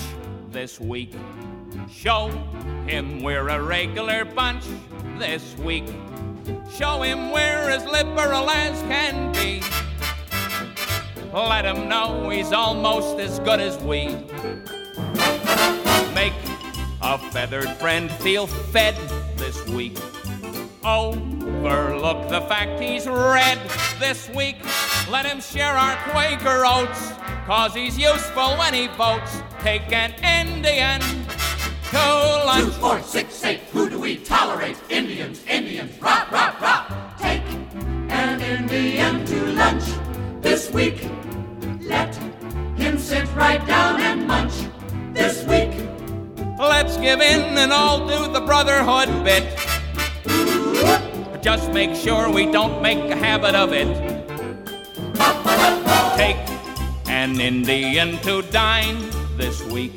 this 0.52 0.80
week. 0.80 1.14
Show 1.92 2.30
him 2.86 3.22
we're 3.24 3.48
a 3.48 3.62
regular 3.62 4.26
bunch 4.26 4.66
this 5.18 5.56
week. 5.58 5.86
Show 6.72 7.02
him 7.02 7.32
we're 7.32 7.70
as 7.70 7.86
liberal 7.86 8.50
as 8.50 8.82
can 8.84 9.32
be. 9.34 9.62
Let 11.32 11.66
him 11.66 11.88
know 11.88 12.30
he's 12.30 12.52
almost 12.52 13.20
as 13.20 13.40
good 13.40 13.60
as 13.60 13.78
we. 13.78 14.08
Make 16.14 16.34
a 17.02 17.18
feathered 17.32 17.70
friend 17.78 18.12
feel 18.12 18.48
fed 18.48 18.96
this 19.38 19.66
week. 19.68 19.98
Overlook 20.84 22.30
the 22.30 22.42
fact 22.42 22.80
he's 22.82 23.08
red 23.08 23.60
this 24.00 24.30
week. 24.30 24.58
Let 25.10 25.26
him 25.26 25.40
share 25.42 25.74
our 25.74 25.96
Quaker 26.12 26.64
oats, 26.66 27.12
cause 27.50 27.74
he's 27.74 27.98
useful 27.98 28.56
when 28.58 28.76
he 28.76 28.86
votes. 28.90 29.42
Take 29.62 29.92
an 29.92 30.14
Indian 30.24 31.02
to 31.90 31.98
lunch. 32.46 32.66
Two, 32.66 32.72
four, 32.74 33.02
six, 33.02 33.44
eight. 33.44 33.62
Who 33.74 33.90
do 33.90 34.00
we 34.00 34.18
tolerate? 34.18 34.78
Indians, 34.88 35.44
Indians, 35.48 36.00
rah, 36.00 36.28
rah, 36.32 36.56
rah. 36.62 37.16
Take 37.18 37.42
an 38.10 38.40
Indian 38.40 39.26
to 39.26 39.46
lunch 39.54 39.84
this 40.42 40.70
week. 40.70 41.10
Let 41.82 42.16
him 42.78 43.00
sit 43.00 43.26
right 43.36 43.66
down 43.66 44.00
and 44.00 44.28
munch 44.28 44.54
this 45.12 45.44
week. 45.46 45.74
Let's 46.60 46.98
give 46.98 47.20
in 47.20 47.58
and 47.58 47.74
all 47.74 48.08
do 48.08 48.32
the 48.32 48.42
brotherhood 48.42 49.10
bit. 49.24 49.44
Just 51.42 51.72
make 51.72 51.96
sure 51.96 52.30
we 52.32 52.46
don't 52.46 52.80
make 52.84 53.00
a 53.10 53.16
habit 53.16 53.56
of 53.56 53.74
it. 53.74 53.90
Take 56.16 56.49
an 57.20 57.42
Indian 57.42 58.18
to 58.20 58.42
dine 58.44 58.98
this 59.36 59.62
week. 59.64 59.92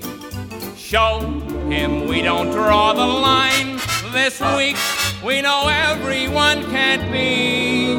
Show 0.76 1.20
him 1.70 2.08
we 2.08 2.20
don't 2.20 2.50
draw 2.50 2.92
the 2.92 3.06
line 3.06 3.78
this 4.10 4.40
week. 4.58 4.76
We 5.24 5.40
know 5.40 5.68
everyone 5.68 6.64
can't 6.72 7.12
be 7.12 7.94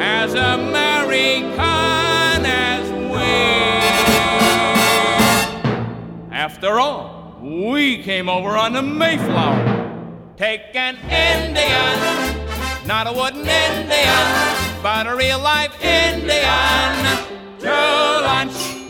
as 0.00 0.34
American 0.34 1.58
as 2.46 2.84
we. 3.12 3.32
After 6.30 6.78
all, 6.78 7.40
we 7.42 8.00
came 8.04 8.28
over 8.28 8.50
on 8.50 8.74
the 8.74 8.82
Mayflower. 8.82 9.58
Take 10.36 10.76
an 10.76 10.98
Indian, 11.10 12.86
not 12.86 13.08
a 13.08 13.12
wooden 13.12 13.40
Indian, 13.40 14.82
but 14.84 15.08
a 15.08 15.16
real 15.16 15.40
life 15.40 15.74
Indian 15.82 17.31
to 17.62 17.70
lunch. 17.70 18.82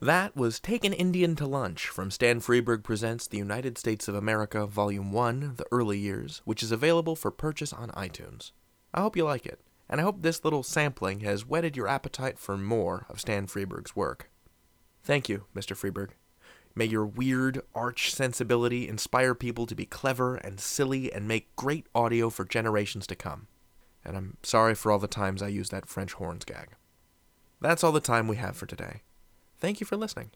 That 0.00 0.34
was 0.34 0.58
Take 0.58 0.84
an 0.84 0.92
Indian 0.92 1.36
to 1.36 1.46
Lunch 1.46 1.86
from 1.86 2.10
Stan 2.10 2.40
Freberg 2.40 2.82
Presents 2.82 3.28
The 3.28 3.38
United 3.38 3.78
States 3.78 4.08
of 4.08 4.16
America, 4.16 4.66
Volume 4.66 5.12
1, 5.12 5.54
The 5.56 5.66
Early 5.70 5.98
Years, 5.98 6.42
which 6.44 6.64
is 6.64 6.72
available 6.72 7.14
for 7.14 7.30
purchase 7.30 7.72
on 7.72 7.90
iTunes. 7.90 8.50
I 8.92 9.02
hope 9.02 9.16
you 9.16 9.24
like 9.24 9.46
it, 9.46 9.60
and 9.88 10.00
I 10.00 10.04
hope 10.04 10.22
this 10.22 10.42
little 10.42 10.64
sampling 10.64 11.20
has 11.20 11.46
whetted 11.46 11.76
your 11.76 11.86
appetite 11.86 12.40
for 12.40 12.58
more 12.58 13.06
of 13.08 13.20
Stan 13.20 13.46
Freberg's 13.46 13.94
work. 13.94 14.28
Thank 15.04 15.28
you, 15.28 15.44
Mr. 15.54 15.76
Freberg. 15.76 16.10
May 16.74 16.86
your 16.86 17.04
weird, 17.04 17.60
arch 17.74 18.12
sensibility 18.12 18.88
inspire 18.88 19.34
people 19.34 19.66
to 19.66 19.74
be 19.74 19.84
clever 19.84 20.36
and 20.36 20.58
silly 20.58 21.12
and 21.12 21.28
make 21.28 21.54
great 21.56 21.86
audio 21.94 22.30
for 22.30 22.44
generations 22.44 23.06
to 23.08 23.14
come. 23.14 23.46
And 24.04 24.16
I'm 24.16 24.36
sorry 24.42 24.74
for 24.74 24.90
all 24.90 24.98
the 24.98 25.06
times 25.06 25.42
I 25.42 25.48
used 25.48 25.70
that 25.70 25.86
French 25.86 26.14
horns 26.14 26.44
gag. 26.44 26.68
That's 27.60 27.84
all 27.84 27.92
the 27.92 28.00
time 28.00 28.26
we 28.26 28.36
have 28.36 28.56
for 28.56 28.66
today. 28.66 29.02
Thank 29.58 29.80
you 29.80 29.86
for 29.86 29.96
listening. 29.96 30.30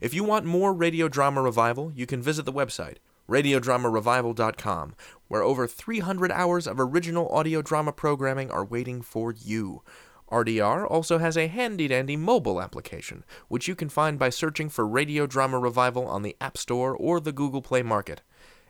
If 0.00 0.14
you 0.14 0.24
want 0.24 0.46
more 0.46 0.72
Radio 0.72 1.08
Drama 1.08 1.42
Revival, 1.42 1.92
you 1.94 2.06
can 2.06 2.22
visit 2.22 2.44
the 2.44 2.52
website, 2.52 2.96
radiodramarevival.com, 3.28 4.94
where 5.28 5.42
over 5.42 5.66
300 5.66 6.32
hours 6.32 6.66
of 6.66 6.80
original 6.80 7.28
audio 7.28 7.60
drama 7.60 7.92
programming 7.92 8.50
are 8.50 8.64
waiting 8.64 9.02
for 9.02 9.32
you. 9.32 9.82
RDR 10.30 10.90
also 10.90 11.18
has 11.18 11.36
a 11.36 11.46
handy 11.46 11.88
dandy 11.88 12.16
mobile 12.16 12.60
application, 12.60 13.24
which 13.48 13.66
you 13.66 13.74
can 13.74 13.88
find 13.88 14.18
by 14.18 14.30
searching 14.30 14.68
for 14.68 14.86
Radio 14.86 15.26
Drama 15.26 15.58
Revival 15.58 16.06
on 16.06 16.22
the 16.22 16.36
App 16.40 16.58
Store 16.58 16.94
or 16.94 17.20
the 17.20 17.32
Google 17.32 17.62
Play 17.62 17.82
Market. 17.82 18.22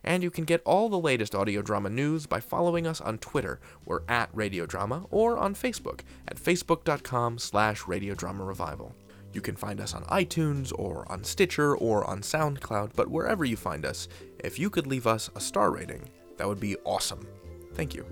And 0.05 0.23
you 0.23 0.31
can 0.31 0.44
get 0.44 0.62
all 0.64 0.88
the 0.88 0.99
latest 0.99 1.35
audio 1.35 1.61
drama 1.61 1.90
news 1.90 2.27
by 2.27 2.40
following 2.40 2.87
us 2.87 3.01
on 3.01 3.18
Twitter, 3.18 3.61
we're 3.85 4.03
at 4.09 4.31
Radio 4.33 4.64
Drama, 4.64 5.07
or 5.11 5.37
on 5.37 5.55
Facebook 5.55 6.01
at 6.29 6.37
facebook.com 6.37 7.38
slash 7.38 7.83
radiodramarevival. 7.83 8.92
You 9.33 9.40
can 9.40 9.57
find 9.57 9.81
us 9.81 9.94
on 9.94 10.05
iTunes 10.05 10.73
or 10.75 11.11
on 11.11 11.25
Stitcher 11.25 11.77
or 11.77 12.09
on 12.09 12.21
SoundCloud, 12.21 12.92
but 12.94 13.09
wherever 13.09 13.44
you 13.44 13.57
find 13.57 13.85
us, 13.85 14.09
if 14.38 14.59
you 14.59 14.71
could 14.71 14.87
leave 14.87 15.07
us 15.07 15.29
a 15.35 15.40
star 15.40 15.71
rating, 15.71 16.09
that 16.37 16.49
would 16.49 16.61
be 16.61 16.77
awesome. 16.85 17.27
Thank 17.75 17.94
you. 17.94 18.07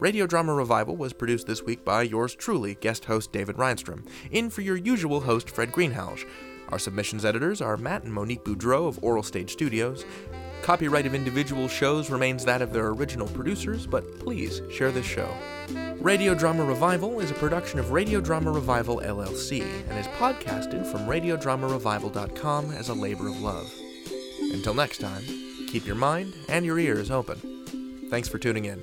Radio 0.00 0.26
Drama 0.26 0.54
Revival 0.54 0.96
was 0.96 1.12
produced 1.12 1.46
this 1.46 1.62
week 1.62 1.84
by 1.84 2.00
yours 2.00 2.34
truly, 2.34 2.74
guest 2.76 3.04
host 3.04 3.32
David 3.32 3.56
Reinstrom, 3.56 4.06
in 4.30 4.48
for 4.48 4.62
your 4.62 4.76
usual 4.76 5.20
host 5.20 5.50
Fred 5.50 5.72
Greenhalgh. 5.72 6.26
Our 6.70 6.78
submissions 6.78 7.26
editors 7.26 7.60
are 7.60 7.76
Matt 7.76 8.04
and 8.04 8.14
Monique 8.14 8.42
Boudreau 8.42 8.88
of 8.88 8.98
Oral 9.04 9.22
Stage 9.22 9.52
Studios. 9.52 10.06
Copyright 10.62 11.04
of 11.04 11.14
individual 11.14 11.68
shows 11.68 12.08
remains 12.08 12.46
that 12.46 12.62
of 12.62 12.72
their 12.72 12.88
original 12.88 13.28
producers, 13.28 13.86
but 13.86 14.18
please 14.20 14.62
share 14.70 14.90
this 14.90 15.04
show. 15.04 15.28
Radio 16.00 16.34
Drama 16.34 16.64
Revival 16.64 17.20
is 17.20 17.30
a 17.30 17.34
production 17.34 17.78
of 17.78 17.90
Radio 17.90 18.22
Drama 18.22 18.52
Revival 18.52 19.02
LLC 19.04 19.60
and 19.90 19.98
is 19.98 20.06
podcasted 20.16 20.86
from 20.86 21.02
radiodramarevival.com 21.02 22.70
as 22.70 22.88
a 22.88 22.94
labor 22.94 23.28
of 23.28 23.42
love. 23.42 23.70
Until 24.54 24.72
next 24.72 24.98
time, 24.98 25.22
keep 25.68 25.86
your 25.86 25.96
mind 25.96 26.32
and 26.48 26.64
your 26.64 26.78
ears 26.78 27.10
open. 27.10 28.08
Thanks 28.08 28.28
for 28.28 28.38
tuning 28.38 28.64
in, 28.64 28.82